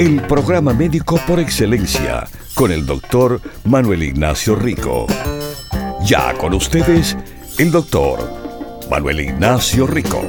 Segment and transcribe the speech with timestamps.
[0.00, 5.06] El programa médico por excelencia con el doctor Manuel Ignacio Rico.
[6.06, 7.14] Ya con ustedes,
[7.58, 8.18] el doctor
[8.88, 10.22] Manuel Ignacio Rico.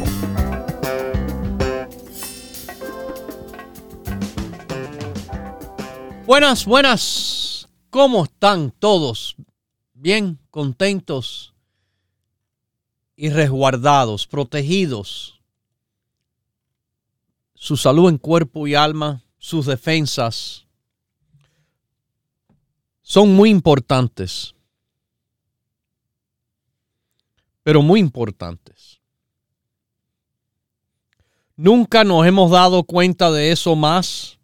[6.26, 7.70] Buenas, buenas.
[7.90, 9.38] ¿Cómo están todos?
[9.94, 11.54] Bien, contentos
[13.16, 15.40] y resguardados, protegidos.
[17.56, 20.68] Su salud en cuerpo y alma, sus defensas
[23.02, 24.54] son muy importantes.
[27.64, 29.02] Pero muy importantes.
[31.56, 34.38] Nunca nos hemos dado cuenta de eso más.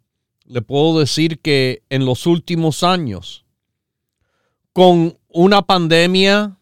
[0.44, 3.44] Le puedo decir que en los últimos años,
[4.72, 6.58] con una pandemia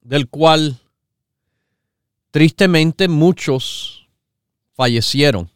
[0.00, 0.80] del cual
[2.30, 4.08] tristemente muchos
[4.74, 5.53] fallecieron.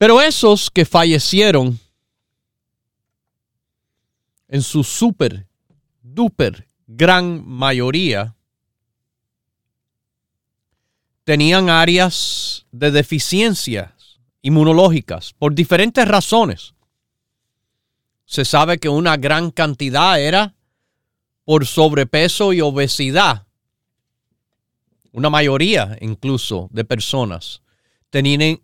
[0.00, 1.78] Pero esos que fallecieron
[4.48, 5.46] en su super,
[6.00, 8.34] duper, gran mayoría,
[11.24, 16.72] tenían áreas de deficiencias inmunológicas por diferentes razones.
[18.24, 20.54] Se sabe que una gran cantidad era
[21.44, 23.46] por sobrepeso y obesidad.
[25.12, 27.60] Una mayoría incluso de personas
[28.08, 28.62] tenían,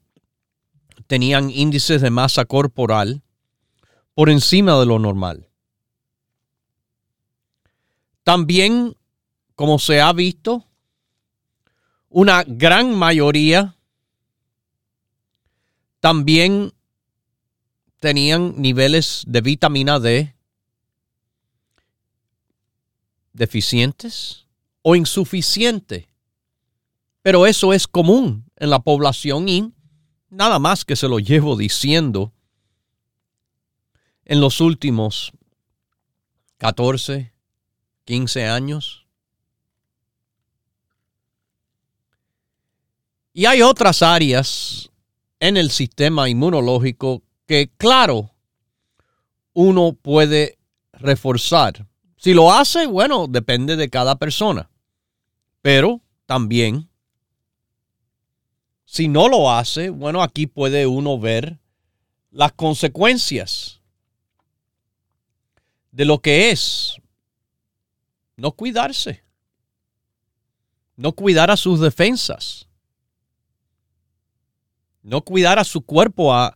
[1.07, 3.23] tenían índices de masa corporal
[4.15, 5.49] por encima de lo normal.
[8.23, 8.97] También,
[9.55, 10.65] como se ha visto,
[12.09, 13.77] una gran mayoría
[16.01, 16.73] también
[18.01, 20.35] tenían niveles de vitamina D
[23.33, 24.47] deficientes
[24.83, 26.07] o insuficientes.
[27.23, 29.73] Pero eso es común en la población y
[30.29, 32.33] nada más que se lo llevo diciendo
[34.25, 35.33] en los últimos
[36.59, 37.33] 14,
[38.05, 39.07] 15 años.
[43.33, 44.91] Y hay otras áreas
[45.41, 48.31] en el sistema inmunológico que, claro,
[49.53, 50.59] uno puede
[50.93, 51.87] reforzar.
[52.17, 54.71] Si lo hace, bueno, depende de cada persona.
[55.61, 56.89] Pero también
[58.87, 61.59] si no lo hace, bueno, aquí puede uno ver
[62.31, 63.81] las consecuencias
[65.91, 66.97] de lo que es
[68.37, 69.25] no cuidarse,
[70.95, 72.69] no cuidar a sus defensas,
[75.03, 76.55] no cuidar a su cuerpo, a,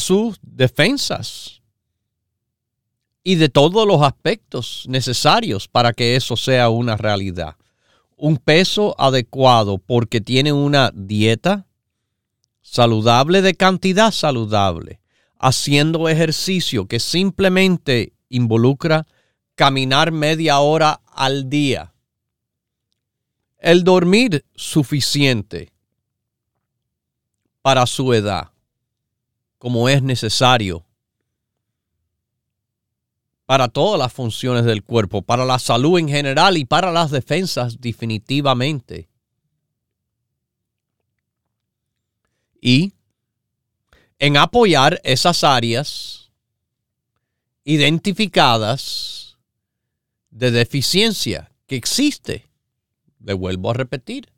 [0.00, 1.62] sus defensas
[3.22, 7.56] y de todos los aspectos necesarios para que eso sea una realidad
[8.20, 11.66] un peso adecuado porque tiene una dieta
[12.60, 15.00] saludable de cantidad saludable,
[15.38, 19.06] haciendo ejercicio que simplemente involucra
[19.54, 21.94] caminar media hora al día,
[23.58, 25.72] el dormir suficiente
[27.62, 28.50] para su edad,
[29.58, 30.84] como es necesario
[33.50, 37.80] para todas las funciones del cuerpo, para la salud en general y para las defensas
[37.80, 39.08] definitivamente.
[42.60, 42.92] Y
[44.20, 46.30] en apoyar esas áreas
[47.64, 49.36] identificadas
[50.30, 52.48] de deficiencia que existe.
[53.18, 54.32] Le vuelvo a repetir.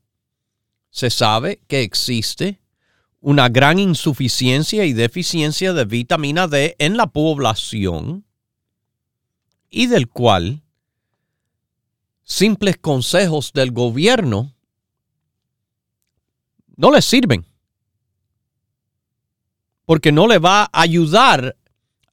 [0.89, 2.63] Se sabe que existe
[3.21, 8.25] una gran insuficiencia y deficiencia de vitamina D en la población
[9.73, 10.63] y del cual
[12.23, 14.55] simples consejos del gobierno
[16.77, 17.47] no les sirven.
[19.85, 21.57] Porque no le va a ayudar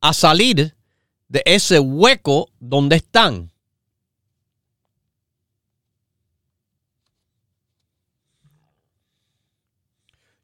[0.01, 0.75] a salir
[1.27, 3.51] de ese hueco donde están.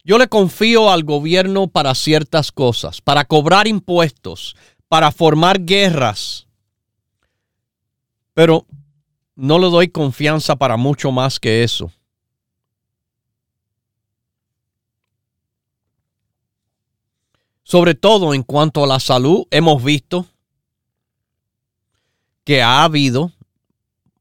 [0.03, 4.55] Yo le confío al gobierno para ciertas cosas, para cobrar impuestos,
[4.87, 6.44] para formar guerras,
[8.35, 8.67] pero
[9.33, 11.91] no le doy confianza para mucho más que eso.
[17.63, 20.27] Sobre todo en cuanto a la salud, hemos visto
[22.43, 23.31] que ha habido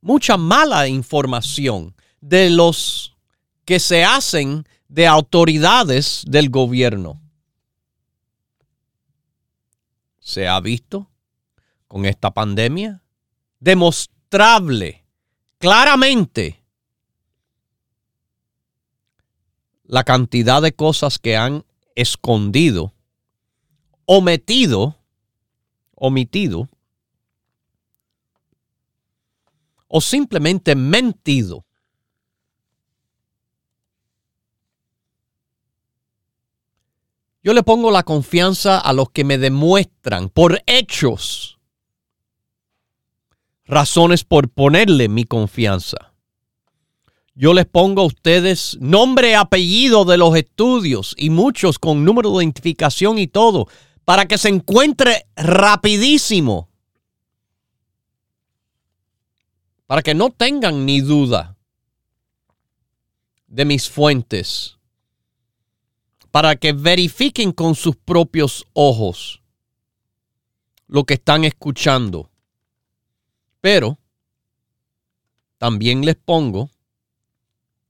[0.00, 3.16] mucha mala información de los
[3.64, 7.20] que se hacen de autoridades del gobierno.
[10.20, 11.10] Se ha visto
[11.88, 13.03] con esta pandemia
[13.64, 15.06] demostrable
[15.58, 16.62] claramente
[19.84, 21.64] la cantidad de cosas que han
[21.94, 22.92] escondido,
[24.04, 24.98] omitido,
[25.94, 26.68] omitido
[29.88, 31.64] o simplemente mentido.
[37.42, 41.53] Yo le pongo la confianza a los que me demuestran por hechos
[43.66, 46.12] razones por ponerle mi confianza.
[47.34, 52.44] Yo les pongo a ustedes nombre, apellido de los estudios y muchos con número de
[52.44, 53.66] identificación y todo,
[54.04, 56.68] para que se encuentre rapidísimo
[59.86, 61.56] para que no tengan ni duda
[63.46, 64.78] de mis fuentes,
[66.30, 69.42] para que verifiquen con sus propios ojos
[70.86, 72.30] lo que están escuchando.
[73.64, 73.98] Pero
[75.56, 76.68] también les pongo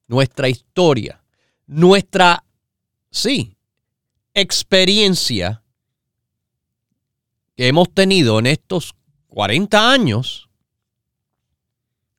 [0.07, 1.25] nuestra historia,
[1.67, 2.45] nuestra,
[3.11, 3.57] sí,
[4.35, 5.65] experiencia
[7.57, 8.95] que hemos tenido en estos
[9.27, 10.49] 40 años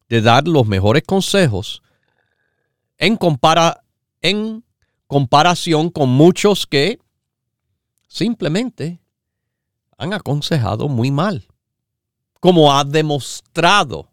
[0.09, 1.81] de dar los mejores consejos
[2.97, 3.85] en, compara
[4.19, 4.65] en
[5.07, 6.99] comparación con muchos que
[8.09, 8.99] simplemente
[9.97, 11.47] han aconsejado muy mal,
[12.45, 14.07] como ha demostrado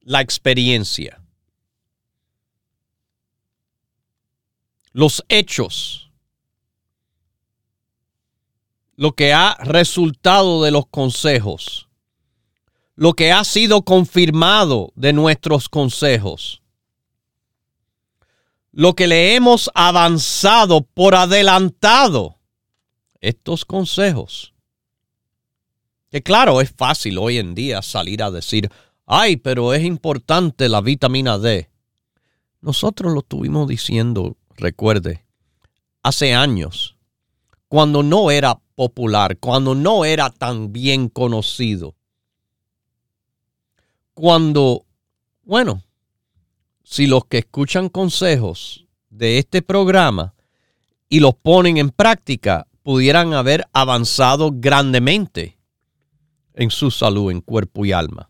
[0.00, 1.22] la experiencia.
[4.90, 6.10] Los hechos,
[8.96, 11.88] lo que ha resultado de los consejos
[12.96, 16.62] lo que ha sido confirmado de nuestros consejos,
[18.72, 22.40] lo que le hemos avanzado por adelantado,
[23.20, 24.52] estos consejos.
[26.10, 28.70] Que claro, es fácil hoy en día salir a decir,
[29.06, 31.68] ay, pero es importante la vitamina D.
[32.60, 35.24] Nosotros lo estuvimos diciendo, recuerde,
[36.02, 36.96] hace años,
[37.68, 41.94] cuando no era popular, cuando no era tan bien conocido
[44.18, 44.84] cuando,
[45.44, 45.84] bueno,
[46.82, 50.34] si los que escuchan consejos de este programa
[51.08, 55.57] y los ponen en práctica, pudieran haber avanzado grandemente
[56.58, 58.28] en su salud, en cuerpo y alma.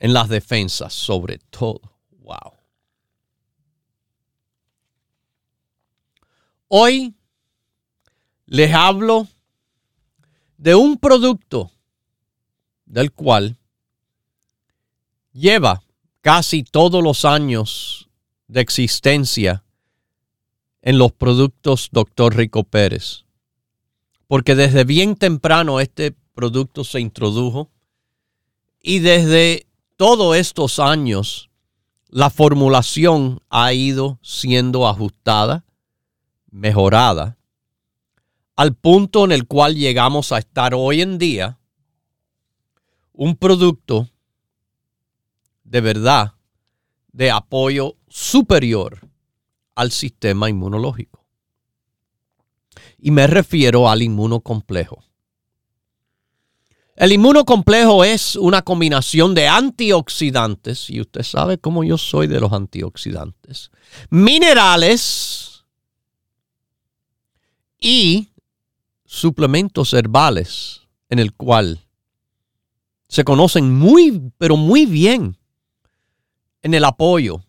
[0.00, 1.80] En las defensas, sobre todo.
[2.18, 2.56] Wow.
[6.66, 7.14] Hoy
[8.46, 9.28] les hablo
[10.56, 11.70] de un producto
[12.84, 13.56] del cual
[15.32, 15.84] lleva
[16.22, 18.08] casi todos los años
[18.48, 19.62] de existencia
[20.80, 22.34] en los productos Dr.
[22.34, 23.24] Rico Pérez.
[24.32, 27.70] Porque desde bien temprano este producto se introdujo
[28.80, 29.66] y desde
[29.98, 31.50] todos estos años
[32.08, 35.66] la formulación ha ido siendo ajustada,
[36.50, 37.36] mejorada,
[38.56, 41.58] al punto en el cual llegamos a estar hoy en día
[43.12, 44.08] un producto
[45.62, 46.32] de verdad
[47.12, 48.98] de apoyo superior
[49.74, 51.21] al sistema inmunológico.
[53.04, 55.02] Y me refiero al inmunocomplejo.
[56.94, 62.52] El inmunocomplejo es una combinación de antioxidantes, y usted sabe cómo yo soy de los
[62.52, 63.72] antioxidantes,
[64.08, 65.64] minerales
[67.80, 68.28] y
[69.04, 71.80] suplementos herbales en el cual
[73.08, 75.36] se conocen muy, pero muy bien
[76.62, 77.42] en el apoyo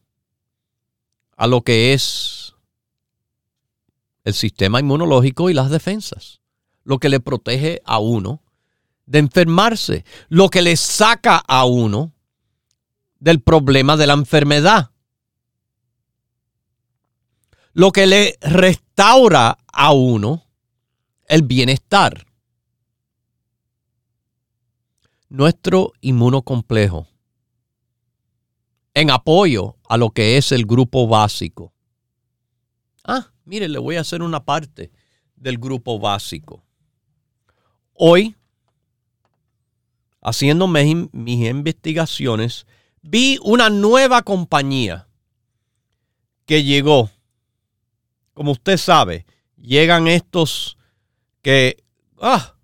[1.38, 2.42] a lo que es
[4.24, 6.42] el sistema inmunológico y las defensas,
[6.84, 8.42] lo que le protege a uno
[9.06, 12.13] de enfermarse, lo que le saca a uno
[13.20, 14.92] del problema de la enfermedad,
[17.74, 20.46] lo que le restaura a uno
[21.27, 22.25] el bienestar
[25.30, 27.08] nuestro inmunocomplejo
[28.94, 31.74] en apoyo a lo que es el grupo básico.
[33.03, 34.91] Ah, mire, le voy a hacer una parte
[35.35, 36.63] del grupo básico.
[37.93, 38.35] Hoy,
[40.21, 42.65] haciendo mis, investigaciones,
[43.01, 45.07] vi una nueva compañía
[46.45, 47.09] que llegó
[48.33, 49.25] como usted sabe,
[49.57, 50.77] llegan estos
[51.41, 51.83] que,
[52.19, 52.55] ah,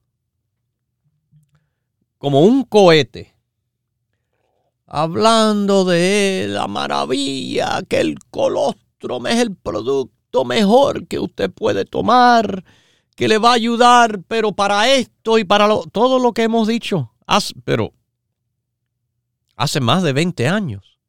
[2.18, 3.36] como un cohete,
[4.88, 12.64] hablando de la maravilla, que el colostrum es el producto mejor que usted puede tomar,
[13.16, 17.14] que le va a ayudar, pero para esto y para todo lo que hemos dicho,
[17.64, 17.94] pero
[19.56, 21.00] hace más de 20 años.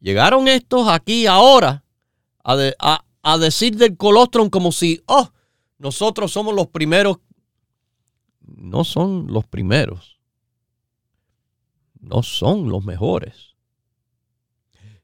[0.00, 1.84] Llegaron estos aquí ahora
[2.44, 5.30] a, decir del colostrum como si, oh,
[5.78, 7.18] nosotros somos los primeros.
[8.40, 10.18] No son los primeros.
[12.00, 13.54] No son los mejores.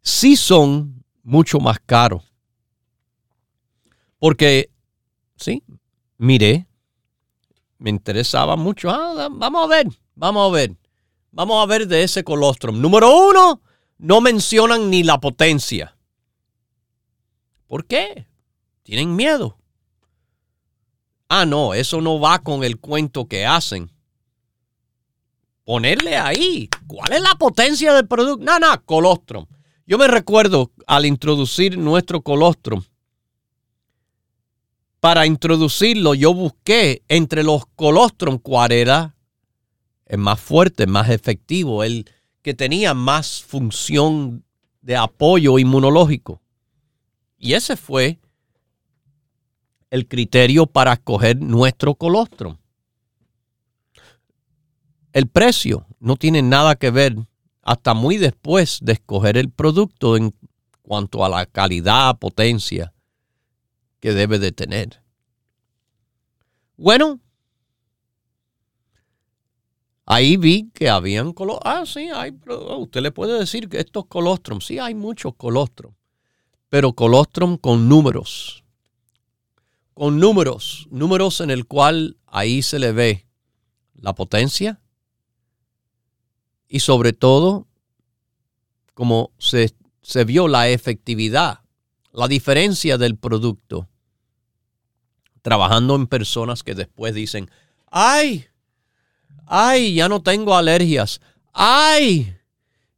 [0.03, 2.23] Sí son mucho más caros.
[4.19, 4.71] Porque,
[5.37, 5.63] sí,
[6.17, 6.67] miré,
[7.77, 8.89] me interesaba mucho.
[8.91, 10.77] Ah, vamos a ver, vamos a ver.
[11.31, 12.81] Vamos a ver de ese colostrum.
[12.81, 13.61] Número uno,
[13.99, 15.95] no mencionan ni la potencia.
[17.67, 18.27] ¿Por qué?
[18.83, 19.59] Tienen miedo.
[21.29, 23.93] Ah, no, eso no va con el cuento que hacen.
[25.65, 28.43] Ponerle ahí, ¿cuál es la potencia del producto?
[28.43, 29.45] No, no, colostrum.
[29.89, 32.83] Yo me recuerdo al introducir nuestro colostrum,
[35.01, 39.17] para introducirlo yo busqué entre los colostrum cuál era
[40.05, 42.05] el más fuerte, más efectivo, el
[42.43, 44.45] que tenía más función
[44.83, 46.43] de apoyo inmunológico.
[47.39, 48.19] Y ese fue
[49.89, 52.59] el criterio para escoger nuestro colostrum.
[55.15, 57.17] El precio no tiene nada que ver
[57.69, 60.35] hasta muy después de escoger el producto en
[60.81, 62.95] cuanto a la calidad, potencia
[64.01, 65.03] que debe de tener.
[66.79, 67.21] Bueno,
[70.11, 71.71] Ahí vi que habían colostrum.
[71.71, 72.33] Ah, sí, hay,
[72.79, 75.93] usted le puede decir que estos colostrum, sí, hay muchos colostrum,
[76.71, 78.65] pero colostrum con números.
[79.93, 83.27] Con números, números en el cual ahí se le ve
[83.97, 84.81] la potencia
[86.69, 87.67] y sobre todo
[88.95, 91.61] como se, se vio la efectividad,
[92.13, 93.89] la diferencia del producto.
[95.43, 97.51] Trabajando en personas que después dicen,
[97.91, 98.49] ay,
[99.51, 101.21] Ay, ya no tengo alergias.
[101.53, 102.37] Ay,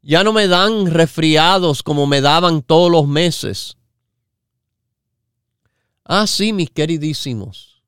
[0.03, 3.77] ya no me dan resfriados como me daban todos los meses.
[6.05, 7.83] Ah, sí, mis queridísimos.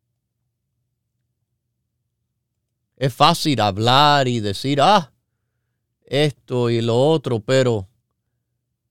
[2.96, 5.11] Es fácil hablar y decir, ah,
[6.12, 7.88] esto y lo otro, pero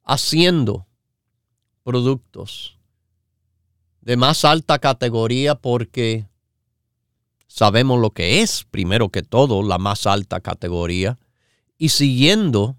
[0.04, 0.88] haciendo
[1.84, 2.80] productos
[4.02, 6.26] de más alta categoría porque
[7.48, 11.20] sabemos lo que es, primero que todo, la más alta categoría,
[11.78, 12.76] y siguiendo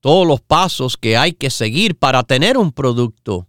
[0.00, 3.46] todos los pasos que hay que seguir para tener un producto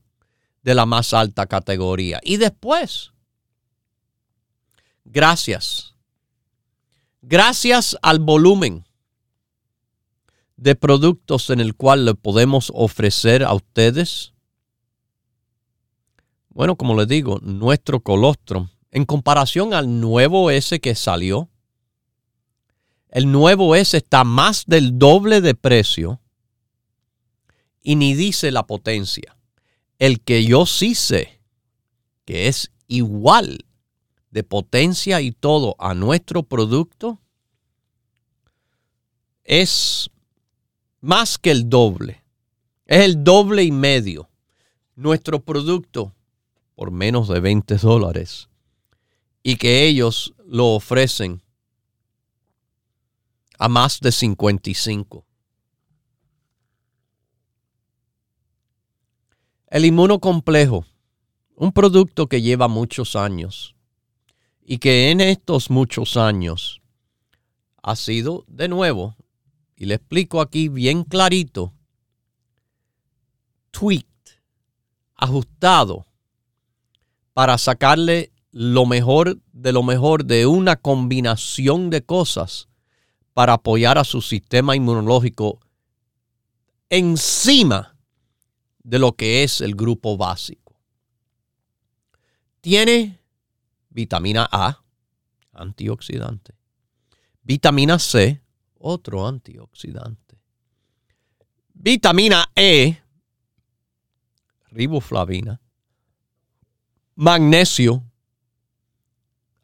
[0.64, 2.20] de la más alta categoría.
[2.24, 3.14] Y después,
[5.06, 5.93] gracias,
[7.24, 8.86] gracias al volumen
[10.58, 14.34] de productos en el cual le podemos ofrecer a ustedes,
[16.50, 21.50] bueno, como les digo, nuestro colostrum, en comparación al nuevo S que salió,
[23.10, 26.20] el nuevo S está más del doble de precio
[27.82, 29.38] y ni dice la potencia.
[29.98, 31.40] El que yo sí sé
[32.26, 33.66] que es igual
[34.34, 37.20] de potencia y todo a nuestro producto
[39.44, 40.10] es
[41.02, 42.24] más que el doble.
[42.88, 44.32] Es el doble y medio.
[44.96, 46.16] Nuestro producto
[46.74, 48.50] por menos de 20 dólares
[49.44, 51.44] y que ellos lo ofrecen
[53.60, 55.28] a más de 55.
[59.68, 60.86] El inmunocomplejo,
[61.56, 63.73] un producto que lleva muchos años
[64.66, 66.82] y que en estos muchos años
[67.82, 69.16] ha sido de nuevo,
[69.76, 71.74] y le explico aquí bien clarito,
[73.72, 74.08] tweaked,
[75.16, 76.06] ajustado
[77.34, 82.70] para sacarle lo mejor de lo mejor de una combinación de cosas
[83.34, 85.60] para apoyar a su sistema inmunológico
[86.90, 87.98] encima
[88.84, 90.76] de lo que es el grupo básico.
[92.62, 93.23] Tiene
[93.94, 94.84] vitamina A,
[95.54, 96.56] antioxidante.
[97.42, 98.42] Vitamina C,
[98.80, 100.40] otro antioxidante.
[101.74, 102.98] Vitamina E,
[104.72, 105.60] riboflavina.
[107.16, 108.04] Magnesio,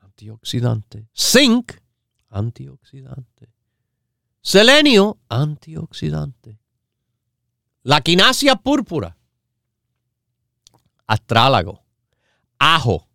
[0.02, 1.82] antioxidante, zinc,
[2.30, 3.52] antioxidante,
[4.40, 6.60] selenio, antioxidante,
[7.82, 9.18] la quinasia púrpura,
[11.08, 11.84] astrálago,
[12.60, 13.09] ajo,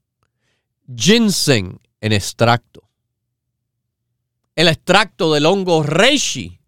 [0.86, 2.88] ginseng en extracto.
[4.54, 6.60] El extracto del hongo reishi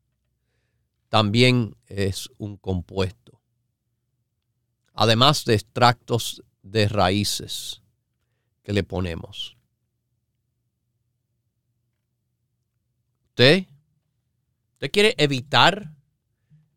[1.08, 3.40] también es un compuesto.
[4.92, 7.82] Además de extractos de raíces
[8.62, 9.56] que le ponemos.
[13.28, 13.66] ¿Usted,
[14.73, 15.92] usted quiere evitar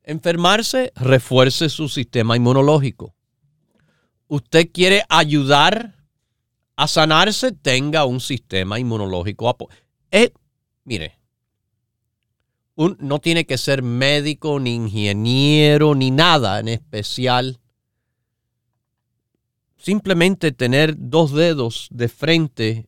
[0.04, 0.92] enfermarse?
[0.96, 3.16] Refuerce su sistema inmunológico.
[4.28, 5.99] ¿Usted quiere ayudar
[6.80, 7.52] a sanarse?
[7.52, 9.58] Tenga un sistema inmunológico.
[10.12, 10.32] Eh,
[10.86, 11.20] mire,
[12.78, 17.60] no tiene que ser médico, ni ingeniero, ni nada en especial.
[19.76, 22.88] Simplemente tener dos dedos de frente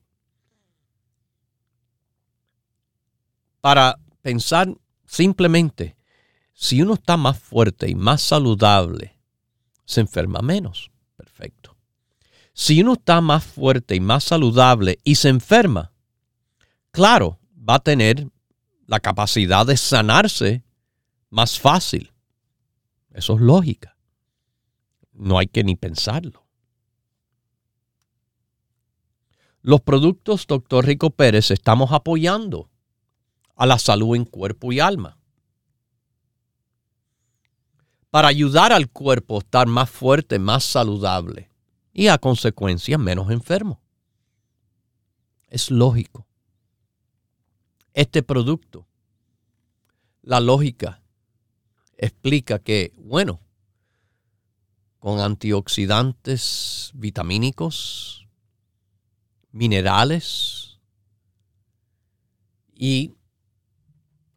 [3.60, 4.74] para pensar
[5.06, 5.98] simplemente,
[6.54, 9.18] si uno está más fuerte y más saludable,
[9.84, 10.92] se enferma menos.
[11.18, 11.71] Perfecto.
[12.54, 15.94] Si uno está más fuerte y más saludable y se enferma,
[16.92, 18.28] claro, va a tener
[18.88, 20.64] la capacidad de sanarse
[21.30, 22.12] más fácil.
[23.12, 23.98] Eso es lógica.
[25.14, 26.46] No hay que ni pensarlo.
[29.62, 30.86] Los productos Dr.
[30.86, 32.70] Rico Pérez estamos apoyando
[33.56, 35.18] a la salud en cuerpo y alma.
[38.10, 41.51] Para ayudar al cuerpo a estar más fuerte, más saludable
[41.94, 43.82] y a consecuencia menos enfermo.
[45.48, 46.28] Es lógico
[47.94, 48.88] este producto.
[50.22, 51.02] La lógica
[51.98, 53.42] explica que, bueno,
[55.00, 58.28] con antioxidantes vitamínicos,
[59.52, 60.80] minerales
[62.74, 63.14] y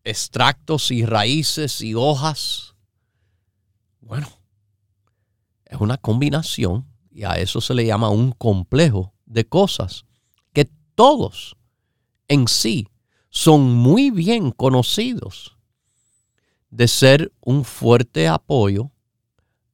[0.05, 2.75] extractos y raíces y hojas,
[4.01, 4.29] bueno,
[5.65, 10.05] es una combinación y a eso se le llama un complejo de cosas
[10.53, 11.57] que todos
[12.27, 12.89] en sí
[13.31, 15.57] son muy bien conocidos
[16.71, 18.91] de ser un fuerte apoyo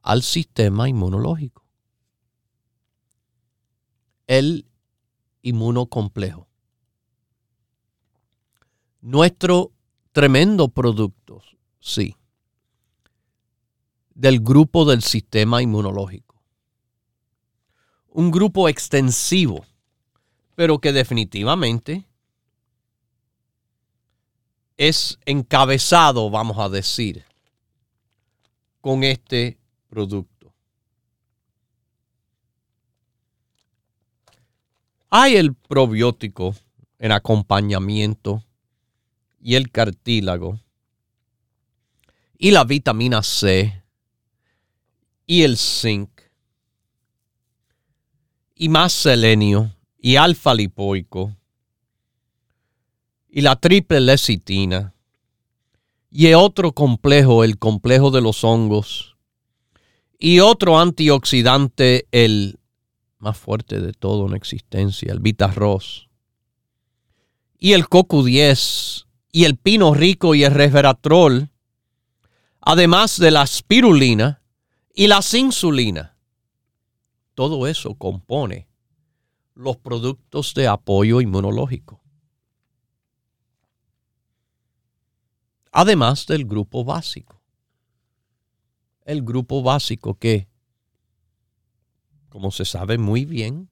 [0.03, 1.65] al sistema inmunológico.
[4.27, 4.67] El
[5.41, 6.47] inmunocomplejo.
[9.01, 9.73] Nuestro
[10.13, 11.43] tremendo producto,
[11.81, 12.15] sí,
[14.15, 16.30] del grupo del sistema inmunológico.
[18.11, 19.65] Un grupo extensivo,
[20.57, 22.05] pero que definitivamente
[24.77, 27.25] es encabezado, vamos a decir,
[28.81, 30.53] con este producto.
[35.11, 36.55] Hay el probiótico
[36.99, 38.45] en acompañamiento
[39.41, 40.61] y el cartílago
[42.39, 43.83] y la vitamina C
[45.27, 46.20] y el zinc
[48.61, 51.35] y más selenio y alfa lipoico
[53.31, 54.93] y la triple lecitina.
[56.11, 59.17] Y otro complejo, el complejo de los hongos.
[60.19, 62.59] Y otro antioxidante, el
[63.19, 66.11] más fuerte de todo en existencia, el Vitarros.
[67.59, 71.49] Y el CoQ10 y el pino rico y el resveratrol,
[72.61, 74.43] además de la spirulina
[74.93, 76.10] y la insulina.
[77.41, 78.69] Todo eso compone
[79.55, 82.01] los productos de apoyo inmunológico.
[85.73, 87.41] además del grupo básico.
[89.05, 90.49] El grupo básico que,
[92.29, 93.71] como se sabe muy bien,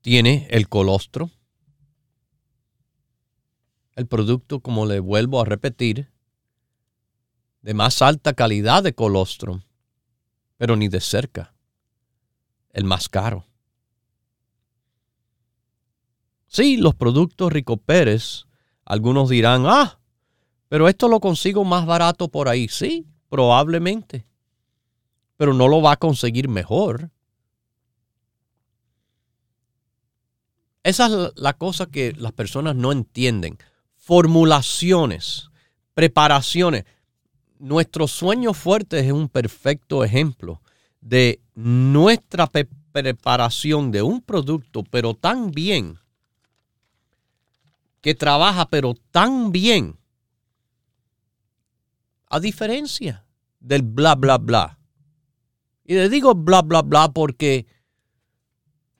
[0.00, 1.30] tiene el colostro,
[3.94, 6.10] el producto, como le vuelvo a repetir,
[7.62, 9.62] de más alta calidad de colostro,
[10.56, 11.54] pero ni de cerca,
[12.72, 13.46] el más caro.
[16.46, 18.46] Sí, los productos Rico Pérez
[18.84, 19.98] algunos dirán, ah,
[20.68, 22.68] pero esto lo consigo más barato por ahí.
[22.68, 24.26] Sí, probablemente.
[25.36, 27.10] Pero no lo va a conseguir mejor.
[30.82, 33.58] Esa es la cosa que las personas no entienden.
[33.96, 35.50] Formulaciones,
[35.94, 36.84] preparaciones.
[37.58, 40.60] Nuestro sueño fuerte es un perfecto ejemplo
[41.00, 42.50] de nuestra
[42.92, 45.98] preparación de un producto, pero tan bien
[48.00, 49.98] que trabaja pero tan bien,
[52.28, 53.24] a diferencia
[53.58, 54.78] del bla, bla, bla.
[55.84, 57.66] Y le digo bla, bla, bla porque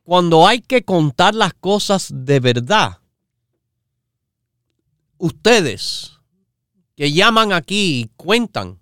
[0.02, 2.98] cuando hay que contar las cosas de verdad,
[5.18, 6.15] ustedes
[6.96, 8.80] que llaman aquí y cuentan,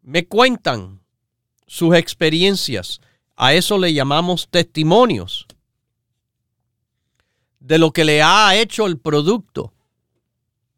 [0.00, 1.00] me cuentan
[1.66, 3.00] sus experiencias.
[3.36, 5.46] A eso le llamamos testimonios
[7.58, 9.72] de lo que le ha hecho el producto.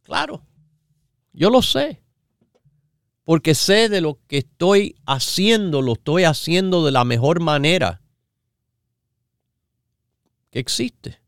[0.02, 0.42] Claro,
[1.32, 2.02] yo lo sé.
[3.24, 8.00] Porque sé de lo que estoy haciendo, lo estoy haciendo de la mejor manera
[10.50, 11.20] que existe.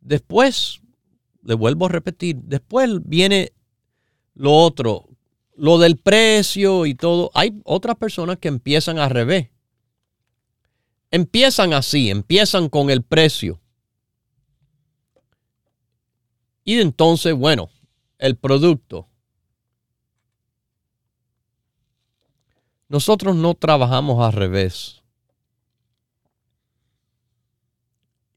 [0.00, 0.80] Después,
[1.46, 3.52] le vuelvo a repetir, después viene
[4.34, 5.08] lo otro,
[5.54, 7.30] lo del precio y todo.
[7.34, 9.48] Hay otras personas que empiezan al revés.
[11.12, 13.60] Empiezan así, empiezan con el precio.
[16.64, 17.70] Y entonces, bueno,
[18.18, 19.08] el producto.
[22.88, 25.02] Nosotros no trabajamos al revés.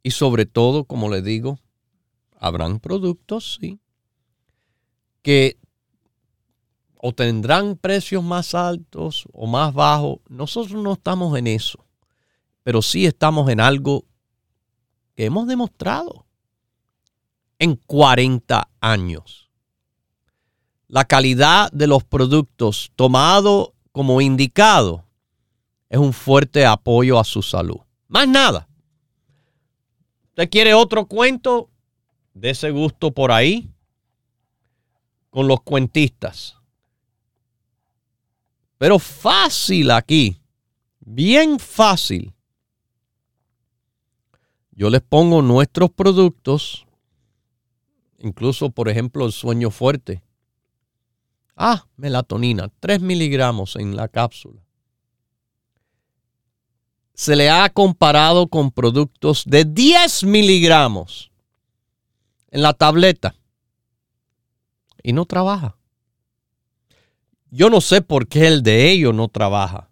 [0.04, 1.60] Y sobre todo, como le digo,
[2.39, 3.80] habrán productos, sí,
[5.21, 5.60] que
[7.02, 10.19] o tendrán precios más altos o más bajos.
[10.28, 11.86] Nosotros no estamos en eso,
[12.63, 14.06] pero sí estamos en algo
[15.15, 16.25] que hemos demostrado
[17.58, 19.49] en 40 años.
[20.88, 25.06] La calidad de los productos tomado como indicado
[25.89, 27.80] es un fuerte apoyo a su salud.
[28.08, 28.67] Más nada.
[30.30, 31.69] ¿Usted quiere otro cuento?
[32.39, 33.69] De ese gusto por ahí
[35.30, 36.56] con los cuentistas.
[38.78, 40.39] Pero fácil aquí,
[41.02, 42.34] bien fácil.
[44.71, 46.88] Yo les pongo nuestros productos,
[48.19, 50.23] incluso por ejemplo el sueño fuerte.
[51.58, 54.62] Ah, melatonina, 3 miligramos en la cápsula.
[57.13, 61.29] Se le ha comparado con productos de 10 miligramos
[62.52, 63.36] en la tableta
[65.04, 65.78] y no trabaja.
[67.52, 69.90] Yo no sé por qué el de ellos no trabaja.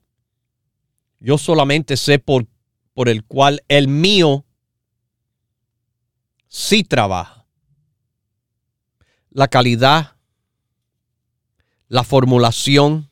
[1.19, 2.47] Yo solamente sé por,
[2.93, 4.45] por el cual el mío
[6.47, 7.47] sí trabaja.
[9.29, 10.17] La calidad,
[11.87, 13.09] la formulación,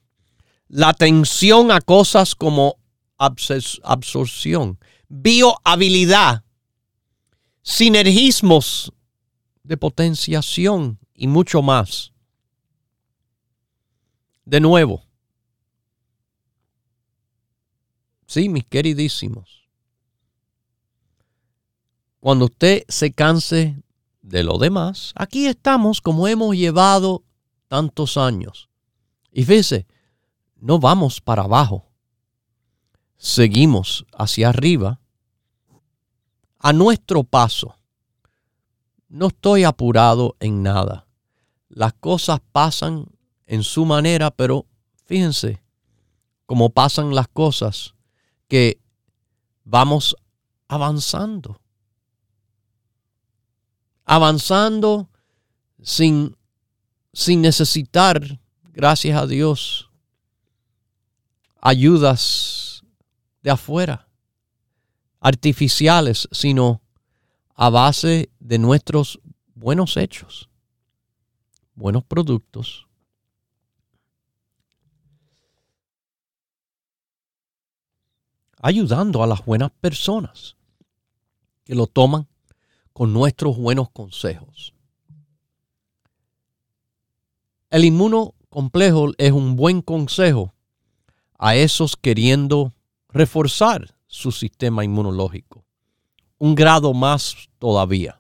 [0.68, 2.78] la atención a cosas como
[3.18, 6.44] absorción, biohabilidad,
[7.62, 8.92] sinergismos
[9.66, 12.12] de potenciación y mucho más.
[14.46, 15.04] De nuevo,
[18.28, 19.68] sí, mis queridísimos,
[22.20, 23.82] cuando usted se canse
[24.22, 27.24] de lo demás, aquí estamos como hemos llevado
[27.68, 28.70] tantos años.
[29.32, 29.88] Y fíjese,
[30.56, 31.92] no vamos para abajo,
[33.18, 35.00] seguimos hacia arriba
[36.60, 37.76] a nuestro paso.
[39.16, 41.08] No estoy apurado en nada.
[41.70, 43.06] Las cosas pasan
[43.48, 44.66] en su manera, pero
[45.06, 45.64] fíjense
[46.46, 47.96] cómo pasan las cosas,
[48.50, 48.78] que
[49.64, 50.18] vamos
[50.68, 51.62] avanzando.
[54.04, 55.08] Avanzando
[55.82, 56.36] sin,
[57.14, 58.42] sin necesitar,
[58.74, 59.90] gracias a Dios,
[61.62, 62.84] ayudas
[63.42, 64.10] de afuera,
[65.22, 66.82] artificiales, sino
[67.56, 69.20] a base de nuestros
[69.56, 70.50] buenos hechos,
[71.74, 72.86] buenos productos
[78.66, 80.56] ayudando a las buenas personas
[81.66, 82.28] que lo toman
[82.94, 84.74] con nuestros buenos consejos.
[87.70, 90.56] El inmunocomplejo es un buen consejo
[91.38, 92.74] a esos queriendo
[93.10, 95.65] reforzar su sistema inmunológico.
[96.38, 98.20] Un grado más todavía.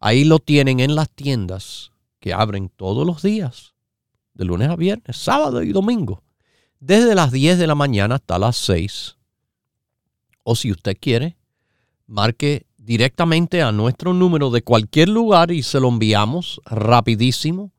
[0.00, 3.74] Ahí lo tienen en las tiendas que abren todos los días,
[4.34, 6.22] de lunes a viernes, sábado y domingo
[6.80, 9.16] desde las 10 de la mañana hasta las 6.
[10.44, 11.38] O si usted quiere,
[12.06, 17.72] marque directamente a nuestro número de cualquier lugar y se lo enviamos rapidísimo.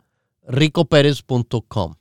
[0.48, 1.96] ricopérez.com.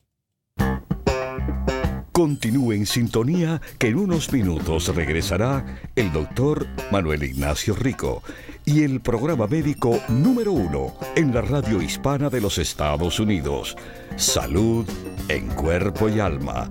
[2.12, 8.22] Continúe en sintonía que en unos minutos regresará el doctor Manuel Ignacio Rico
[8.64, 13.76] y el programa médico número uno en la radio hispana de los Estados Unidos,
[14.16, 14.88] Salud
[15.28, 16.70] en Cuerpo y Alma.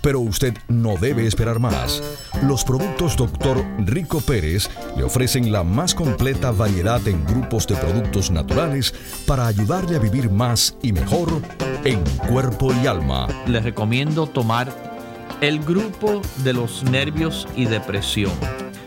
[0.00, 2.02] Pero usted no debe esperar más.
[2.42, 3.64] Los productos Dr.
[3.78, 8.94] Rico Pérez le ofrecen la más completa variedad en grupos de productos naturales
[9.26, 11.42] para ayudarle a vivir más y mejor
[11.84, 13.26] en cuerpo y alma.
[13.46, 14.72] Les recomiendo tomar
[15.40, 18.32] el grupo de los nervios y depresión.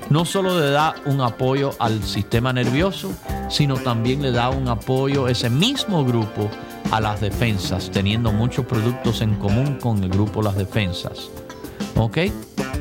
[0.10, 3.13] No solo le da un apoyo al sistema nervioso,
[3.50, 6.50] sino también le da un apoyo ese mismo grupo
[6.91, 11.30] a las defensas, teniendo muchos productos en común con el grupo Las Defensas.
[11.95, 12.17] ¿Ok?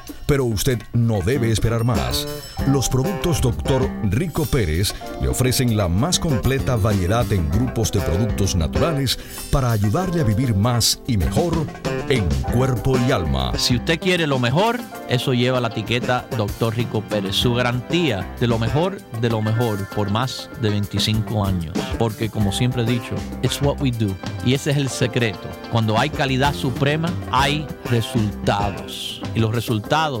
[0.31, 2.25] Pero usted no debe esperar más.
[2.65, 3.91] Los productos Dr.
[4.03, 9.19] Rico Pérez le ofrecen la más completa variedad en grupos de productos naturales
[9.51, 11.67] para ayudarle a vivir más y mejor
[12.07, 13.51] en cuerpo y alma.
[13.57, 16.77] Si usted quiere lo mejor, eso lleva la etiqueta Dr.
[16.77, 17.35] Rico Pérez.
[17.35, 21.77] Su garantía de lo mejor, de lo mejor, por más de 25 años.
[21.99, 24.15] Porque como siempre he dicho, it's what we do.
[24.45, 25.49] Y ese es el secreto.
[25.71, 29.21] Cuando hay calidad suprema, hay resultados.
[29.35, 30.20] Y los resultados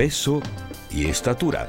[0.00, 0.40] peso
[0.90, 1.68] y estatura.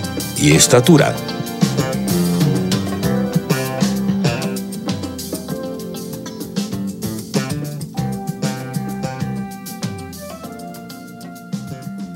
[0.41, 1.13] y estatura.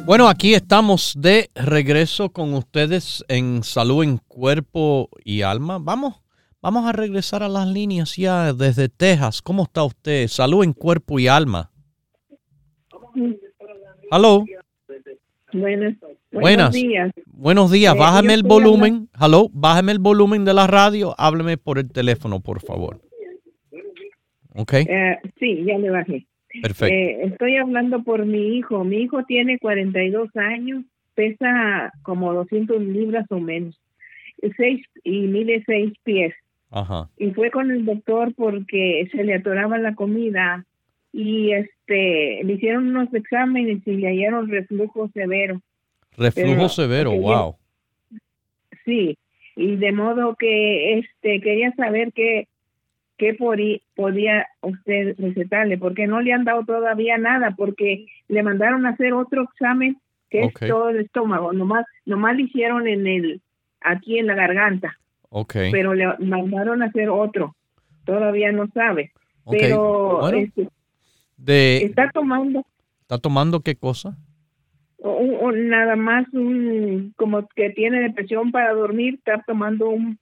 [0.06, 5.78] Bueno, aquí estamos de regreso con ustedes en Salud en Cuerpo y Alma.
[5.80, 6.16] Vamos,
[6.62, 9.42] vamos a regresar a las líneas ya desde Texas.
[9.44, 10.28] ¿Cómo está usted?
[10.28, 11.72] Salud en Cuerpo y Alma.
[14.12, 14.46] Hello.
[15.54, 15.96] Buenas.
[16.42, 17.12] Buenos días.
[17.28, 17.96] Buenos días.
[17.96, 19.10] Eh, bájame el volumen.
[19.20, 19.50] Hello.
[19.54, 21.16] Bájame el volumen de la radio.
[21.18, 23.02] Hábleme por el teléfono, por favor.
[24.56, 24.74] ¿Ok?
[24.74, 26.26] Eh, sí, ya le bajé.
[26.62, 26.94] Perfecto.
[26.94, 28.84] Eh, estoy hablando por mi hijo.
[28.84, 33.80] Mi hijo tiene 42 años, pesa como 200 libras o menos,
[34.58, 36.34] seis, y mide 6 pies.
[36.72, 37.10] Ajá.
[37.18, 40.66] Y fue con el doctor porque se le atoraba la comida
[41.12, 45.62] y este le hicieron unos exámenes y le hallaron reflujo severo.
[46.18, 47.56] Reflujo severo, wow.
[48.86, 49.18] Sí,
[49.56, 52.48] y de modo que este quería saber qué
[53.18, 53.34] qué
[53.96, 59.14] podía usted recetarle, porque no le han dado todavía nada, porque le mandaron a hacer
[59.14, 59.98] otro examen
[60.30, 63.42] que es todo el estómago, nomás, nomás le hicieron en el,
[63.82, 64.98] aquí en la garganta.
[65.30, 65.72] Okay.
[65.72, 67.56] Pero le mandaron a hacer otro,
[68.06, 69.12] todavía no sabe.
[69.50, 70.70] Pero este,
[71.38, 72.66] de, está tomando.
[73.02, 74.18] ¿Está tomando qué cosa?
[75.08, 80.18] O, nada más un, como que tiene depresión para dormir, está tomando un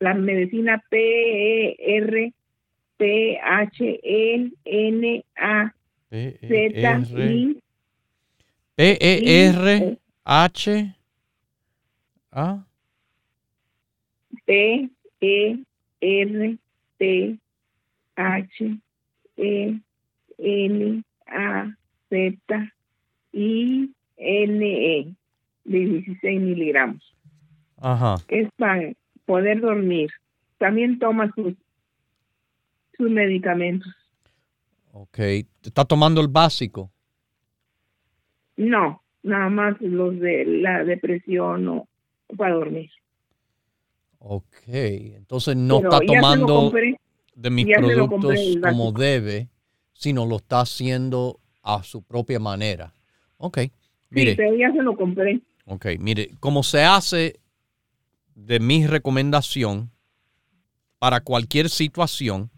[0.00, 2.32] la medicina P-E-R
[2.96, 3.74] P-H-E-N-A
[6.10, 7.60] Z-I
[8.76, 9.94] P-E-R-H
[12.32, 12.64] A
[24.16, 25.14] P-E-R-T-H-E-N-A-Z-I-N-E
[25.64, 27.02] de 16 miligramos.
[27.78, 28.16] Ajá.
[28.28, 28.92] Es para
[29.24, 30.10] poder dormir.
[30.58, 31.54] También toma sus,
[32.96, 33.92] sus medicamentos.
[34.92, 35.18] Ok.
[35.62, 36.90] ¿Está tomando el básico?
[38.56, 41.88] No, nada más los de la depresión o
[42.36, 42.90] para dormir.
[44.26, 46.72] Ok, entonces no está tomando
[47.34, 49.50] de mis productos como debe,
[49.92, 52.94] sino lo está haciendo a su propia manera.
[53.36, 53.58] Ok,
[54.14, 54.32] mire.
[54.32, 55.40] Sí, pero ya se lo compré.
[55.66, 57.40] Ok, mire, como se hace
[58.34, 59.90] de mi recomendación
[60.98, 62.50] para cualquier situación,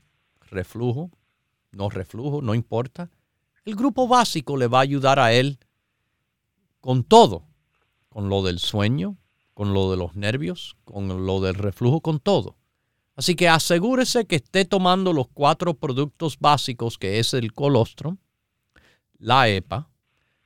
[0.50, 1.10] reflujo,
[1.72, 3.10] no reflujo, no importa,
[3.64, 5.58] el grupo básico le va a ayudar a él
[6.80, 7.42] con todo,
[8.08, 9.16] con lo del sueño,
[9.54, 12.56] con lo de los nervios, con lo del reflujo, con todo.
[13.16, 18.18] Así que asegúrese que esté tomando los cuatro productos básicos que es el colostrum,
[19.18, 19.88] la EPA,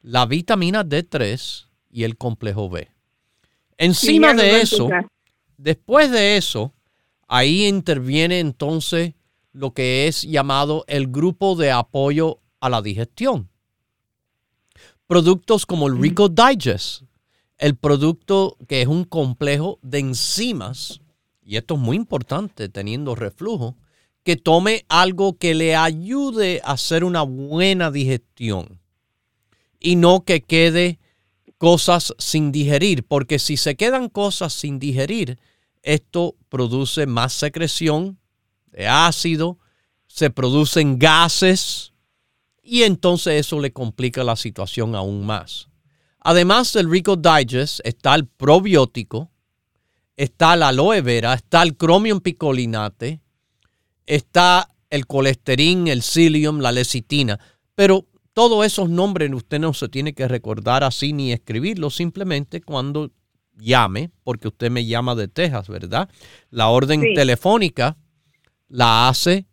[0.03, 2.89] la vitamina D3 y el complejo B.
[3.77, 4.89] Encima de eso,
[5.57, 6.73] Después de eso,
[7.29, 9.13] ahí interviene entonces
[9.53, 13.51] lo que es llamado el grupo de apoyo a la digestión.
[15.07, 17.03] Productos como el Rico Digest,
[17.59, 21.03] el producto que es un complejo de enzimas,
[21.45, 23.77] y esto es muy importante teniendo reflujo,
[24.23, 28.81] que tome algo que le ayude a hacer una buena digestión
[29.81, 31.01] y no que quede
[31.59, 35.39] cosas sin digerir, porque si se quedan cosas sin digerir,
[35.83, 38.19] esto produce más secreción
[38.67, 39.59] de ácido,
[40.07, 41.93] se producen gases
[42.63, 45.69] y entonces eso le complica la situación aún más.
[46.21, 49.31] Además del Rico Digest está el probiótico,
[50.17, 53.21] está la aloe vera, está el cromium picolinate,
[54.05, 57.39] está el colesterol, el psyllium, la lecitina,
[57.75, 63.11] pero todos esos nombres usted no se tiene que recordar así ni escribirlos, simplemente cuando
[63.57, 66.09] llame, porque usted me llama de Texas, ¿verdad?
[66.51, 67.97] La orden telefónica
[68.69, 69.47] la hace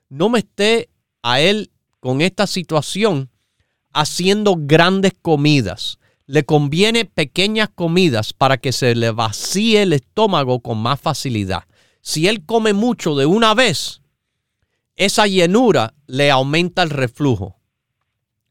[0.08, 0.90] No me esté
[1.22, 3.30] a él con esta situación
[3.92, 6.00] haciendo grandes comidas.
[6.26, 11.64] Le conviene pequeñas comidas para que se le vacíe el estómago con más facilidad.
[12.06, 14.02] Si él come mucho de una vez,
[14.94, 17.56] esa llenura le aumenta el reflujo.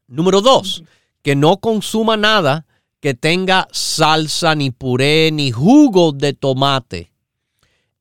[0.08, 0.82] Número dos,
[1.22, 2.66] que no consuma nada
[2.98, 7.12] que tenga salsa, ni puré, ni jugo de tomate.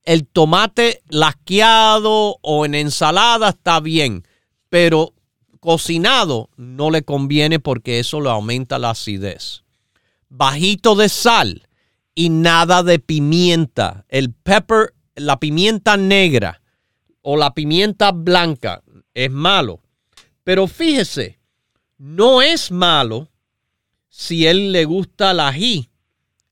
[0.02, 4.26] El tomate lasqueado o en ensalada está bien,
[4.70, 5.14] pero
[5.60, 9.64] cocinado no le conviene porque eso le aumenta la acidez.
[10.30, 11.68] Bajito de sal
[12.16, 14.06] y nada de pimienta.
[14.10, 16.62] El pepper, la pimienta negra
[17.22, 18.84] o la pimienta blanca
[19.14, 19.82] es malo.
[20.44, 21.40] Pero fíjese,
[21.98, 23.30] no es malo
[24.10, 25.90] si él le gusta el ají,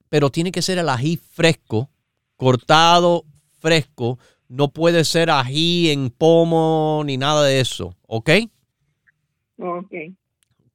[0.10, 1.90] pero tiene que ser el ají fresco,
[2.38, 3.26] cortado
[3.60, 4.18] fresco.
[4.48, 8.30] No puede ser ají en pomo ni nada de eso, ¿ok?
[9.58, 9.94] Ok.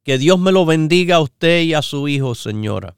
[0.03, 2.95] Que Dios me lo bendiga a usted y a su hijo, señora.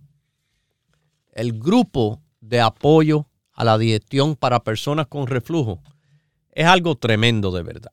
[1.33, 3.28] El grupo de apoyo
[3.59, 5.81] a la digestión para personas con reflujo
[6.53, 7.91] es algo tremendo de verdad.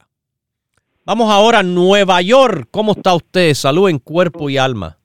[1.06, 2.68] Vamos ahora a Nueva York.
[2.70, 3.54] ¿Cómo está usted?
[3.56, 4.98] Salud en cuerpo y alma.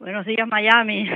[0.00, 1.06] Buenos días, Miami.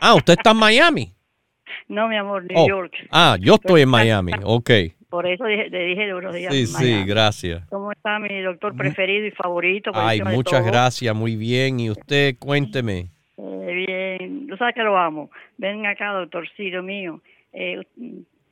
[0.00, 1.12] Ah, ¿usted está en Miami?
[1.88, 2.92] no, mi amor, New Oh, York.
[3.10, 4.32] Ah, yo estoy en Miami.
[4.42, 4.70] Ok.
[5.08, 6.52] Por eso le dije buenos días.
[6.52, 7.04] Sí, sí, Miami.
[7.06, 7.68] gracias.
[7.68, 9.92] ¿Cómo está mi doctor preferido y favorito?
[9.92, 11.78] por Ay, muchas gracias, muy bien.
[11.78, 13.10] Y usted, cuénteme.
[13.36, 15.30] Eh, bien, tú sabes que lo amo.
[15.58, 17.20] Ven acá, doctorcito mío.
[17.52, 17.80] Eh,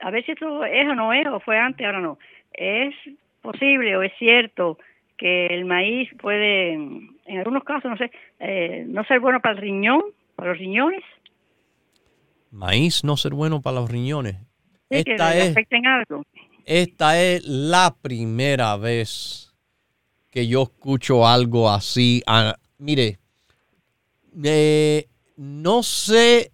[0.01, 2.19] a ver si esto es o no es, o fue antes, ahora no.
[2.53, 2.95] ¿Es
[3.43, 4.79] posible o es cierto
[5.17, 9.61] que el maíz puede, en algunos casos, no sé, eh, no ser bueno para el
[9.61, 10.03] riñón,
[10.37, 11.03] para los riñones?
[12.51, 14.37] Maíz no ser bueno para los riñones.
[14.91, 16.25] Sí, Esta es, afecten algo.
[16.65, 19.55] esta es la primera vez
[20.31, 22.23] que yo escucho algo así.
[22.27, 23.19] Ah, mire,
[24.43, 26.51] eh, no sé